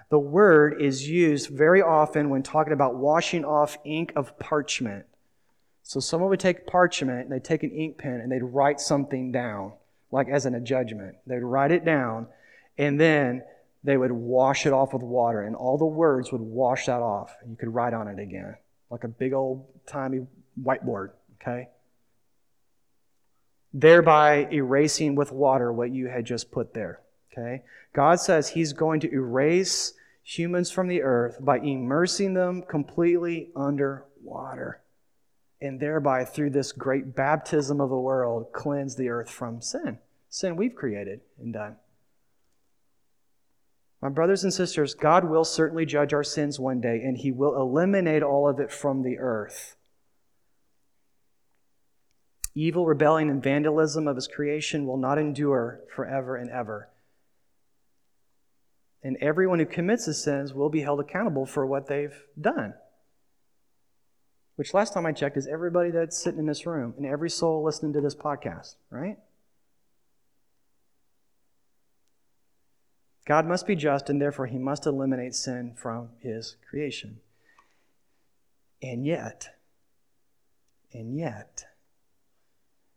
The 0.10 0.20
word 0.20 0.82
is 0.82 1.08
used 1.08 1.50
very 1.50 1.82
often 1.82 2.30
when 2.30 2.44
talking 2.44 2.74
about 2.74 2.96
washing 2.96 3.46
off 3.46 3.78
ink 3.84 4.14
of 4.16 4.38
parchment. 4.40 5.06
So 5.82 6.00
someone 6.00 6.30
would 6.30 6.40
take 6.40 6.66
parchment 6.68 7.22
and 7.22 7.32
they'd 7.32 7.44
take 7.44 7.64
an 7.64 7.72
ink 7.72 7.98
pen 7.98 8.22
and 8.22 8.32
they'd 8.32 8.44
write 8.44 8.80
something 8.80 9.32
down, 9.32 9.74
like 10.12 10.30
as 10.30 10.46
in 10.46 10.56
a 10.56 10.62
judgment. 10.62 11.16
They'd 11.28 11.40
write 11.40 11.72
it 11.72 11.84
down 11.84 12.28
and 12.78 13.00
then 13.00 13.44
they 13.84 13.98
would 13.98 14.12
wash 14.12 14.66
it 14.66 14.74
off 14.74 14.94
with 14.94 15.02
water 15.02 15.42
and 15.42 15.56
all 15.56 15.78
the 15.78 15.86
words 15.86 16.32
would 16.32 16.42
wash 16.42 16.86
that 16.86 17.02
off 17.02 17.36
and 17.42 17.52
you 17.52 17.58
could 17.58 17.74
write 17.74 17.94
on 17.94 18.08
it 18.08 18.20
again, 18.20 18.56
like 18.90 19.04
a 19.04 19.10
big 19.10 19.34
old 19.34 19.66
timey 19.86 20.26
whiteboard, 20.62 21.12
okay? 21.42 21.68
Thereby 23.74 24.48
erasing 24.52 25.16
with 25.16 25.32
water 25.32 25.74
what 25.74 25.92
you 25.92 26.08
had 26.08 26.26
just 26.26 26.52
put 26.52 26.74
there, 26.74 27.02
okay? 27.34 27.64
God 27.94 28.20
says 28.20 28.50
He's 28.50 28.74
going 28.74 29.00
to 29.02 29.12
erase 29.12 29.94
humans 30.24 30.72
from 30.72 30.88
the 30.88 31.02
earth 31.02 31.38
by 31.42 31.58
immersing 31.58 32.34
them 32.34 32.64
completely 32.64 33.52
under 33.56 34.06
water. 34.24 34.82
And 35.62 35.80
thereby, 35.80 36.26
through 36.26 36.52
this 36.52 36.72
great 36.72 37.16
baptism 37.16 37.80
of 37.80 37.90
the 37.90 37.96
world, 37.96 38.52
cleanse 38.54 38.96
the 38.96 39.10
earth 39.10 39.30
from 39.30 39.62
sin. 39.62 40.00
Sin 40.30 40.56
we've 40.56 40.76
created 40.76 41.22
and 41.40 41.54
done. 41.54 41.78
My 44.02 44.10
brothers 44.10 44.44
and 44.44 44.54
sisters, 44.54 44.94
God 44.94 45.24
will 45.24 45.46
certainly 45.46 45.86
judge 45.86 46.14
our 46.14 46.26
sins 46.26 46.60
one 46.60 46.82
day, 46.82 47.02
and 47.02 47.18
He 47.18 47.32
will 47.32 47.56
eliminate 47.56 48.24
all 48.24 48.50
of 48.50 48.60
it 48.60 48.70
from 48.70 49.04
the 49.04 49.18
earth. 49.18 49.78
Evil, 52.54 52.86
rebellion, 52.86 53.30
and 53.30 53.42
vandalism 53.42 54.08
of 54.08 54.18
His 54.18 54.28
creation 54.28 54.86
will 54.86 54.98
not 54.98 55.18
endure 55.18 55.80
forever 55.96 56.36
and 56.36 56.50
ever. 56.50 56.90
And 59.04 59.18
everyone 59.18 59.60
who 59.60 59.66
commits 59.66 60.06
the 60.06 60.14
sins 60.14 60.54
will 60.54 60.70
be 60.70 60.82
held 60.82 61.00
accountable 61.00 61.46
for 61.46 61.66
what 61.66 61.88
they've 61.88 62.16
done. 62.40 62.74
Which, 64.56 64.74
last 64.74 64.94
time 64.94 65.06
I 65.06 65.12
checked, 65.12 65.36
is 65.36 65.48
everybody 65.48 65.92
that's 65.92 66.18
sitting 66.18 66.40
in 66.40 66.46
this 66.46 66.66
room 66.66 66.94
and 66.96 67.06
every 67.06 67.30
soul 67.30 67.64
listening 67.64 67.94
to 67.94 68.02
this 68.02 68.16
podcast, 68.16 68.76
right? 68.90 69.18
God 73.26 73.46
must 73.48 73.66
be 73.66 73.76
just, 73.76 74.10
and 74.10 74.22
therefore 74.22 74.48
he 74.48 74.58
must 74.58 74.86
eliminate 74.86 75.34
sin 75.34 75.74
from 75.76 76.10
his 76.20 76.56
creation. 76.70 77.20
And 78.82 79.06
yet, 79.06 79.50
and 80.92 81.18
yet, 81.18 81.66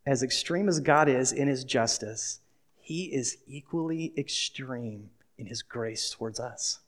as 0.04 0.22
extreme 0.22 0.68
as 0.68 0.80
God 0.80 1.08
is 1.08 1.32
in 1.32 1.48
his 1.48 1.64
justice, 1.64 2.40
he 2.80 3.04
is 3.04 3.38
equally 3.46 4.12
extreme 4.16 5.10
in 5.38 5.46
his 5.46 5.62
grace 5.62 6.10
towards 6.10 6.40
us. 6.40 6.80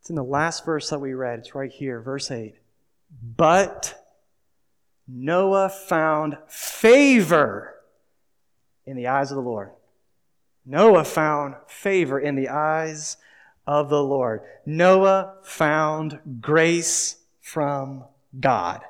It's 0.00 0.10
in 0.10 0.16
the 0.16 0.22
last 0.22 0.64
verse 0.64 0.90
that 0.90 1.00
we 1.00 1.12
read. 1.12 1.40
It's 1.40 1.54
right 1.54 1.70
here, 1.70 2.00
verse 2.00 2.30
8. 2.30 2.54
But 3.36 3.94
Noah 5.06 5.68
found 5.68 6.38
favor 6.48 7.74
in 8.86 8.96
the 8.96 9.08
eyes 9.08 9.30
of 9.30 9.36
the 9.36 9.42
Lord. 9.42 9.70
Noah 10.64 11.04
found 11.04 11.56
favor 11.66 12.18
in 12.18 12.36
the 12.36 12.48
eyes 12.48 13.16
of 13.66 13.88
the 13.88 14.02
Lord. 14.02 14.40
Noah 14.66 15.34
found 15.42 16.18
grace 16.40 17.16
from 17.40 18.04
God. 18.38 18.82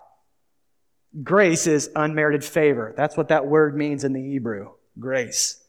Grace 1.23 1.67
is 1.67 1.91
unmerited 1.95 2.45
favor. 2.45 2.95
That's 2.97 3.17
what 3.17 3.29
that 3.29 3.47
word 3.47 3.77
means 3.77 4.05
in 4.05 4.13
the 4.13 4.23
Hebrew. 4.23 4.71
Grace. 4.99 5.63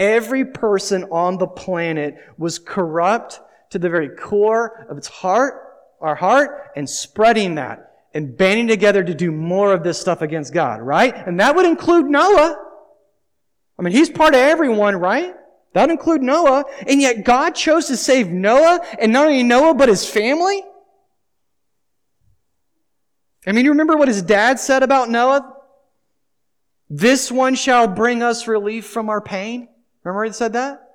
Every 0.00 0.46
person 0.46 1.04
on 1.12 1.36
the 1.36 1.46
planet 1.46 2.16
was 2.38 2.58
corrupt 2.58 3.38
to 3.68 3.78
the 3.78 3.90
very 3.90 4.08
core 4.08 4.86
of 4.88 4.96
its 4.96 5.06
heart, 5.06 5.62
our 6.00 6.14
heart, 6.14 6.70
and 6.74 6.88
spreading 6.88 7.56
that 7.56 7.92
and 8.14 8.34
banding 8.34 8.66
together 8.66 9.04
to 9.04 9.14
do 9.14 9.30
more 9.30 9.74
of 9.74 9.82
this 9.82 10.00
stuff 10.00 10.22
against 10.22 10.54
God, 10.54 10.80
right? 10.80 11.14
And 11.14 11.38
that 11.38 11.54
would 11.54 11.66
include 11.66 12.06
Noah. 12.06 12.56
I 13.78 13.82
mean, 13.82 13.92
he's 13.92 14.08
part 14.08 14.32
of 14.32 14.40
everyone, 14.40 14.96
right? 14.96 15.34
That 15.74 15.90
include 15.90 16.22
Noah. 16.22 16.64
And 16.86 17.02
yet 17.02 17.26
God 17.26 17.54
chose 17.54 17.86
to 17.88 17.96
save 17.98 18.30
Noah 18.30 18.80
and 18.98 19.12
not 19.12 19.26
only 19.26 19.42
Noah, 19.42 19.74
but 19.74 19.90
his 19.90 20.08
family. 20.08 20.64
I 23.46 23.52
mean, 23.52 23.66
you 23.66 23.70
remember 23.72 23.98
what 23.98 24.08
his 24.08 24.22
dad 24.22 24.58
said 24.58 24.82
about 24.82 25.10
Noah? 25.10 25.56
This 26.88 27.30
one 27.30 27.54
shall 27.54 27.86
bring 27.86 28.22
us 28.22 28.48
relief 28.48 28.86
from 28.86 29.10
our 29.10 29.20
pain. 29.20 29.68
Remember 30.04 30.24
he 30.24 30.32
said 30.32 30.52
that? 30.54 30.90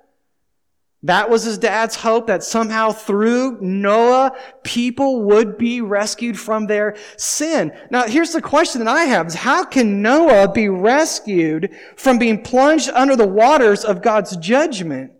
That 1.02 1.30
was 1.30 1.44
his 1.44 1.58
dad's 1.58 1.94
hope 1.94 2.26
that 2.26 2.42
somehow 2.42 2.90
through 2.90 3.60
Noah, 3.60 4.32
people 4.64 5.22
would 5.22 5.56
be 5.56 5.80
rescued 5.80 6.38
from 6.38 6.66
their 6.66 6.96
sin. 7.16 7.72
Now, 7.90 8.04
here's 8.08 8.32
the 8.32 8.42
question 8.42 8.84
that 8.84 8.90
I 8.92 9.04
have 9.04 9.28
is 9.28 9.34
how 9.34 9.64
can 9.64 10.02
Noah 10.02 10.50
be 10.50 10.68
rescued 10.68 11.76
from 11.96 12.18
being 12.18 12.42
plunged 12.42 12.90
under 12.90 13.14
the 13.14 13.28
waters 13.28 13.84
of 13.84 14.02
God's 14.02 14.36
judgment 14.38 15.12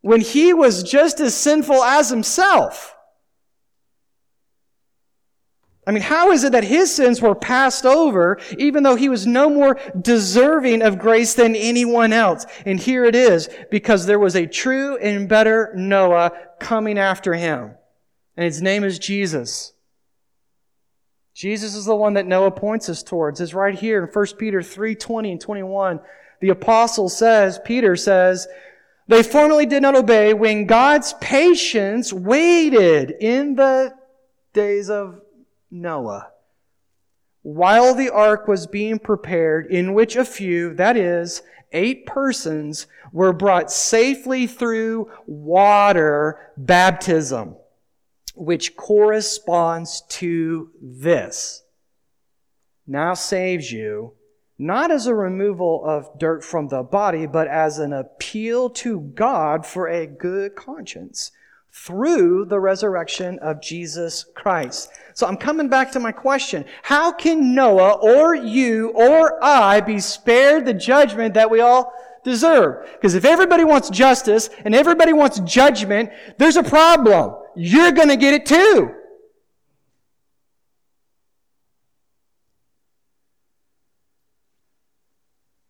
when 0.00 0.22
he 0.22 0.54
was 0.54 0.82
just 0.82 1.20
as 1.20 1.34
sinful 1.34 1.82
as 1.82 2.08
himself? 2.08 2.91
I 5.84 5.90
mean, 5.90 6.02
how 6.02 6.30
is 6.30 6.44
it 6.44 6.52
that 6.52 6.62
his 6.62 6.94
sins 6.94 7.20
were 7.20 7.34
passed 7.34 7.84
over 7.84 8.38
even 8.56 8.84
though 8.84 8.94
he 8.94 9.08
was 9.08 9.26
no 9.26 9.50
more 9.50 9.80
deserving 10.00 10.80
of 10.80 10.98
grace 10.98 11.34
than 11.34 11.56
anyone 11.56 12.12
else? 12.12 12.46
And 12.64 12.78
here 12.78 13.04
it 13.04 13.16
is, 13.16 13.48
because 13.70 14.06
there 14.06 14.20
was 14.20 14.36
a 14.36 14.46
true 14.46 14.96
and 14.98 15.28
better 15.28 15.72
Noah 15.74 16.32
coming 16.60 16.98
after 16.98 17.34
him. 17.34 17.74
And 18.36 18.44
his 18.44 18.62
name 18.62 18.84
is 18.84 19.00
Jesus. 19.00 19.72
Jesus 21.34 21.74
is 21.74 21.86
the 21.86 21.96
one 21.96 22.14
that 22.14 22.26
Noah 22.26 22.52
points 22.52 22.88
us 22.88 23.02
towards. 23.02 23.40
It's 23.40 23.54
right 23.54 23.74
here 23.74 24.04
in 24.04 24.08
1 24.08 24.26
Peter 24.38 24.62
3, 24.62 24.94
20 24.94 25.32
and 25.32 25.40
21. 25.40 26.00
The 26.40 26.50
apostle 26.50 27.08
says, 27.08 27.58
Peter 27.64 27.96
says, 27.96 28.46
they 29.08 29.22
formerly 29.22 29.66
did 29.66 29.82
not 29.82 29.96
obey 29.96 30.32
when 30.32 30.66
God's 30.66 31.14
patience 31.14 32.12
waited 32.12 33.14
in 33.20 33.56
the 33.56 33.94
days 34.52 34.88
of 34.88 35.20
Noah. 35.72 36.28
While 37.40 37.94
the 37.94 38.10
ark 38.10 38.46
was 38.46 38.66
being 38.68 38.98
prepared, 38.98 39.66
in 39.66 39.94
which 39.94 40.14
a 40.14 40.24
few, 40.24 40.74
that 40.74 40.96
is, 40.96 41.42
eight 41.72 42.06
persons, 42.06 42.86
were 43.12 43.32
brought 43.32 43.72
safely 43.72 44.46
through 44.46 45.10
water 45.26 46.52
baptism, 46.56 47.56
which 48.36 48.76
corresponds 48.76 50.02
to 50.08 50.70
this. 50.80 51.64
Now 52.86 53.14
saves 53.14 53.72
you, 53.72 54.12
not 54.58 54.90
as 54.90 55.06
a 55.06 55.14
removal 55.14 55.82
of 55.84 56.18
dirt 56.18 56.44
from 56.44 56.68
the 56.68 56.82
body, 56.82 57.26
but 57.26 57.48
as 57.48 57.78
an 57.78 57.92
appeal 57.92 58.70
to 58.70 59.00
God 59.00 59.66
for 59.66 59.88
a 59.88 60.06
good 60.06 60.54
conscience 60.54 61.32
through 61.72 62.44
the 62.44 62.60
resurrection 62.60 63.38
of 63.38 63.62
Jesus 63.62 64.26
Christ. 64.34 64.90
So 65.14 65.26
I'm 65.26 65.36
coming 65.36 65.68
back 65.68 65.90
to 65.92 66.00
my 66.00 66.12
question. 66.12 66.64
How 66.82 67.12
can 67.12 67.54
Noah 67.54 67.94
or 67.94 68.34
you 68.34 68.90
or 68.90 69.42
I 69.42 69.80
be 69.80 69.98
spared 69.98 70.66
the 70.66 70.74
judgment 70.74 71.34
that 71.34 71.50
we 71.50 71.60
all 71.60 71.92
deserve? 72.24 72.86
Because 72.92 73.14
if 73.14 73.24
everybody 73.24 73.64
wants 73.64 73.88
justice 73.88 74.50
and 74.64 74.74
everybody 74.74 75.12
wants 75.12 75.40
judgment, 75.40 76.10
there's 76.38 76.56
a 76.56 76.62
problem. 76.62 77.36
You're 77.56 77.92
going 77.92 78.08
to 78.08 78.16
get 78.16 78.34
it 78.34 78.46
too. 78.46 78.94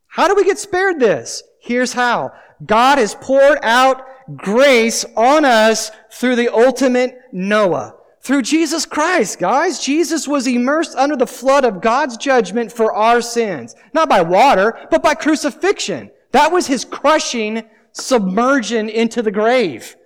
How 0.09 0.29
do 0.29 0.35
we 0.35 0.45
get 0.45 0.59
spared 0.59 1.01
this? 1.01 1.43
Here's 1.61 1.93
how. 1.93 2.33
God 2.67 2.99
has 2.99 3.15
poured 3.15 3.59
out 3.63 4.05
grace 4.37 5.05
on 5.17 5.45
us 5.45 5.91
through 6.11 6.37
the 6.37 6.53
ultimate 6.53 7.19
Noah. 7.33 7.95
Through 8.21 8.43
Jesus 8.43 8.87
Christ, 8.87 9.41
guys. 9.41 9.81
Jesus 9.81 10.29
was 10.29 10.47
immersed 10.47 10.95
under 10.95 11.17
the 11.17 11.27
flood 11.27 11.65
of 11.65 11.81
God's 11.81 12.17
judgment 12.17 12.71
for 12.71 12.93
our 12.93 13.21
sins. 13.21 13.75
Not 13.93 14.09
by 14.09 14.23
water, 14.23 14.87
but 14.91 15.03
by 15.03 15.15
crucifixion. 15.15 16.11
That 16.31 16.53
was 16.53 16.67
his 16.67 16.85
crushing 16.85 17.65
submersion 17.93 18.89
into 18.89 19.23
the 19.23 19.33
grave. 19.33 19.97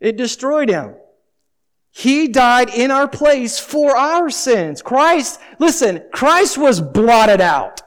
It 0.00 0.16
destroyed 0.16 0.68
him. 0.68 0.94
He 1.92 2.28
died 2.28 2.70
in 2.70 2.90
our 2.90 3.08
place 3.08 3.58
for 3.58 3.96
our 3.96 4.30
sins. 4.30 4.82
Christ, 4.82 5.40
listen, 5.58 6.02
Christ 6.12 6.56
was 6.56 6.80
blotted 6.80 7.40
out. 7.40 7.82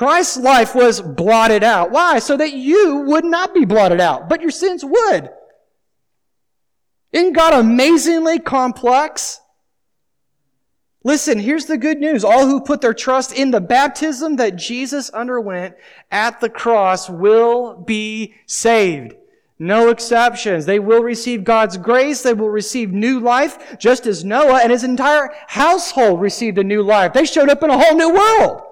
Christ's 0.00 0.38
life 0.38 0.74
was 0.74 1.02
blotted 1.02 1.62
out. 1.62 1.90
Why? 1.90 2.20
So 2.20 2.34
that 2.38 2.54
you 2.54 3.04
would 3.08 3.26
not 3.26 3.52
be 3.52 3.66
blotted 3.66 4.00
out, 4.00 4.30
but 4.30 4.40
your 4.40 4.50
sins 4.50 4.82
would. 4.82 5.28
Isn't 7.12 7.34
God 7.34 7.52
amazingly 7.52 8.38
complex? 8.38 9.42
Listen, 11.04 11.38
here's 11.38 11.66
the 11.66 11.76
good 11.76 11.98
news. 11.98 12.24
All 12.24 12.46
who 12.46 12.62
put 12.62 12.80
their 12.80 12.94
trust 12.94 13.34
in 13.34 13.50
the 13.50 13.60
baptism 13.60 14.36
that 14.36 14.56
Jesus 14.56 15.10
underwent 15.10 15.74
at 16.10 16.40
the 16.40 16.48
cross 16.48 17.10
will 17.10 17.74
be 17.76 18.32
saved. 18.46 19.12
No 19.58 19.90
exceptions. 19.90 20.64
They 20.64 20.78
will 20.78 21.02
receive 21.02 21.44
God's 21.44 21.76
grace. 21.76 22.22
They 22.22 22.32
will 22.32 22.48
receive 22.48 22.90
new 22.90 23.20
life, 23.20 23.76
just 23.78 24.06
as 24.06 24.24
Noah 24.24 24.60
and 24.62 24.72
his 24.72 24.82
entire 24.82 25.28
household 25.48 26.22
received 26.22 26.56
a 26.56 26.64
new 26.64 26.82
life. 26.82 27.12
They 27.12 27.26
showed 27.26 27.50
up 27.50 27.62
in 27.62 27.68
a 27.68 27.78
whole 27.78 27.98
new 27.98 28.14
world. 28.14 28.62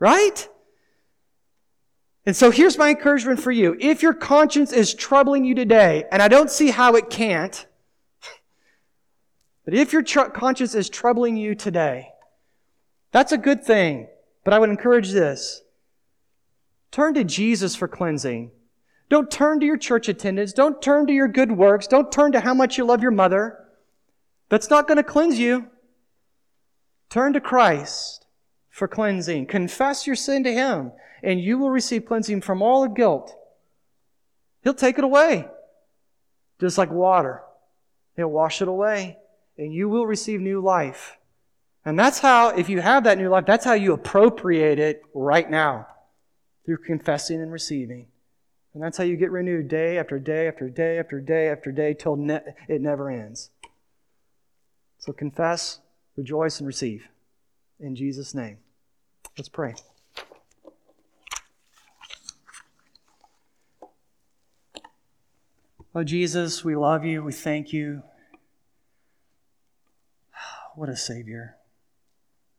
Right? 0.00 0.48
And 2.26 2.34
so 2.34 2.50
here's 2.50 2.76
my 2.76 2.90
encouragement 2.90 3.40
for 3.40 3.52
you. 3.52 3.76
If 3.78 4.02
your 4.02 4.14
conscience 4.14 4.72
is 4.72 4.94
troubling 4.94 5.44
you 5.44 5.54
today, 5.54 6.04
and 6.10 6.20
I 6.20 6.28
don't 6.28 6.50
see 6.50 6.70
how 6.70 6.96
it 6.96 7.10
can't, 7.10 7.66
but 9.64 9.74
if 9.74 9.92
your 9.92 10.02
tr- 10.02 10.30
conscience 10.30 10.74
is 10.74 10.88
troubling 10.88 11.36
you 11.36 11.54
today, 11.54 12.08
that's 13.12 13.32
a 13.32 13.38
good 13.38 13.62
thing. 13.64 14.08
But 14.42 14.54
I 14.54 14.58
would 14.58 14.70
encourage 14.70 15.10
this. 15.10 15.62
Turn 16.90 17.14
to 17.14 17.24
Jesus 17.24 17.76
for 17.76 17.86
cleansing. 17.86 18.50
Don't 19.08 19.30
turn 19.30 19.60
to 19.60 19.66
your 19.66 19.76
church 19.76 20.08
attendance. 20.08 20.52
Don't 20.52 20.80
turn 20.80 21.06
to 21.06 21.12
your 21.12 21.28
good 21.28 21.52
works. 21.52 21.86
Don't 21.86 22.10
turn 22.10 22.32
to 22.32 22.40
how 22.40 22.54
much 22.54 22.78
you 22.78 22.84
love 22.84 23.02
your 23.02 23.10
mother. 23.10 23.58
That's 24.48 24.70
not 24.70 24.86
going 24.86 24.96
to 24.96 25.02
cleanse 25.02 25.38
you. 25.38 25.66
Turn 27.10 27.32
to 27.32 27.40
Christ. 27.40 28.26
For 28.80 28.88
cleansing. 28.88 29.44
Confess 29.46 30.06
your 30.06 30.16
sin 30.16 30.42
to 30.42 30.52
Him, 30.52 30.92
and 31.22 31.38
you 31.38 31.58
will 31.58 31.70
receive 31.70 32.06
cleansing 32.06 32.40
from 32.40 32.62
all 32.62 32.80
the 32.80 32.88
guilt. 32.88 33.36
He'll 34.64 34.72
take 34.72 34.96
it 34.96 35.04
away, 35.04 35.46
just 36.58 36.78
like 36.78 36.90
water. 36.90 37.42
He'll 38.16 38.30
wash 38.30 38.62
it 38.62 38.68
away, 38.68 39.18
and 39.58 39.72
you 39.72 39.90
will 39.90 40.06
receive 40.06 40.40
new 40.40 40.62
life. 40.62 41.18
And 41.84 41.98
that's 41.98 42.20
how, 42.20 42.48
if 42.48 42.70
you 42.70 42.80
have 42.80 43.04
that 43.04 43.18
new 43.18 43.28
life, 43.28 43.44
that's 43.46 43.66
how 43.66 43.74
you 43.74 43.92
appropriate 43.92 44.78
it 44.78 45.02
right 45.12 45.48
now 45.48 45.86
through 46.64 46.78
confessing 46.78 47.42
and 47.42 47.52
receiving. 47.52 48.06
And 48.72 48.82
that's 48.82 48.96
how 48.96 49.04
you 49.04 49.16
get 49.16 49.30
renewed 49.30 49.68
day 49.68 49.98
after 49.98 50.18
day 50.18 50.48
after 50.48 50.70
day 50.70 50.98
after 50.98 51.20
day 51.20 51.48
after 51.48 51.70
day 51.70 51.92
till 51.92 52.16
ne- 52.16 52.54
it 52.66 52.80
never 52.80 53.10
ends. 53.10 53.50
So 54.98 55.12
confess, 55.12 55.80
rejoice, 56.16 56.60
and 56.60 56.66
receive. 56.66 57.08
In 57.78 57.94
Jesus' 57.94 58.34
name. 58.34 58.58
Let's 59.36 59.48
pray. 59.48 59.74
Oh, 65.92 66.04
Jesus, 66.04 66.64
we 66.64 66.76
love 66.76 67.04
you. 67.04 67.22
We 67.22 67.32
thank 67.32 67.72
you. 67.72 68.02
What 70.76 70.88
a 70.88 70.96
Savior. 70.96 71.56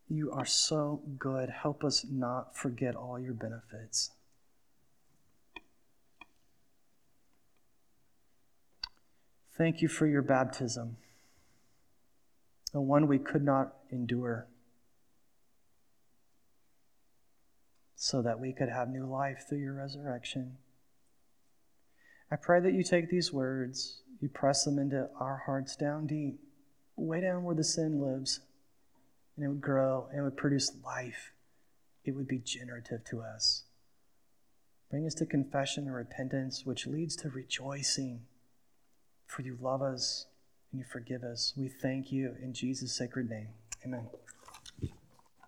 You 0.09 0.31
are 0.31 0.45
so 0.45 1.01
good. 1.17 1.49
Help 1.49 1.85
us 1.85 2.05
not 2.09 2.57
forget 2.57 2.95
all 2.95 3.17
your 3.17 3.33
benefits. 3.33 4.11
Thank 9.57 9.81
you 9.81 9.87
for 9.87 10.07
your 10.07 10.21
baptism, 10.21 10.97
the 12.73 12.81
one 12.81 13.07
we 13.07 13.19
could 13.19 13.43
not 13.43 13.75
endure, 13.91 14.47
so 18.03 18.19
that 18.19 18.39
we 18.39 18.51
could 18.51 18.67
have 18.67 18.89
new 18.89 19.05
life 19.05 19.45
through 19.47 19.59
your 19.59 19.75
resurrection. 19.75 20.57
I 22.31 22.35
pray 22.35 22.59
that 22.59 22.73
you 22.73 22.81
take 22.81 23.11
these 23.11 23.31
words, 23.31 24.01
you 24.19 24.27
press 24.27 24.65
them 24.65 24.79
into 24.79 25.07
our 25.19 25.43
hearts 25.45 25.75
down 25.75 26.07
deep, 26.07 26.39
way 26.95 27.21
down 27.21 27.43
where 27.43 27.53
the 27.53 27.63
sin 27.63 28.01
lives, 28.01 28.39
and 29.35 29.45
it 29.45 29.49
would 29.49 29.61
grow 29.61 30.07
and 30.09 30.21
it 30.21 30.23
would 30.23 30.35
produce 30.35 30.71
life. 30.83 31.31
It 32.03 32.15
would 32.15 32.27
be 32.27 32.39
generative 32.39 33.03
to 33.05 33.21
us. 33.21 33.65
Bring 34.89 35.05
us 35.05 35.13
to 35.15 35.27
confession 35.27 35.83
and 35.83 35.93
repentance, 35.93 36.65
which 36.65 36.87
leads 36.87 37.15
to 37.17 37.29
rejoicing 37.29 38.21
for 39.27 39.43
you 39.43 39.59
love 39.61 39.83
us 39.83 40.25
and 40.71 40.79
you 40.79 40.85
forgive 40.91 41.21
us. 41.21 41.53
We 41.55 41.67
thank 41.67 42.11
you 42.11 42.33
in 42.41 42.53
Jesus' 42.55 42.97
sacred 42.97 43.29
name. 43.29 43.49
Amen. 43.85 44.07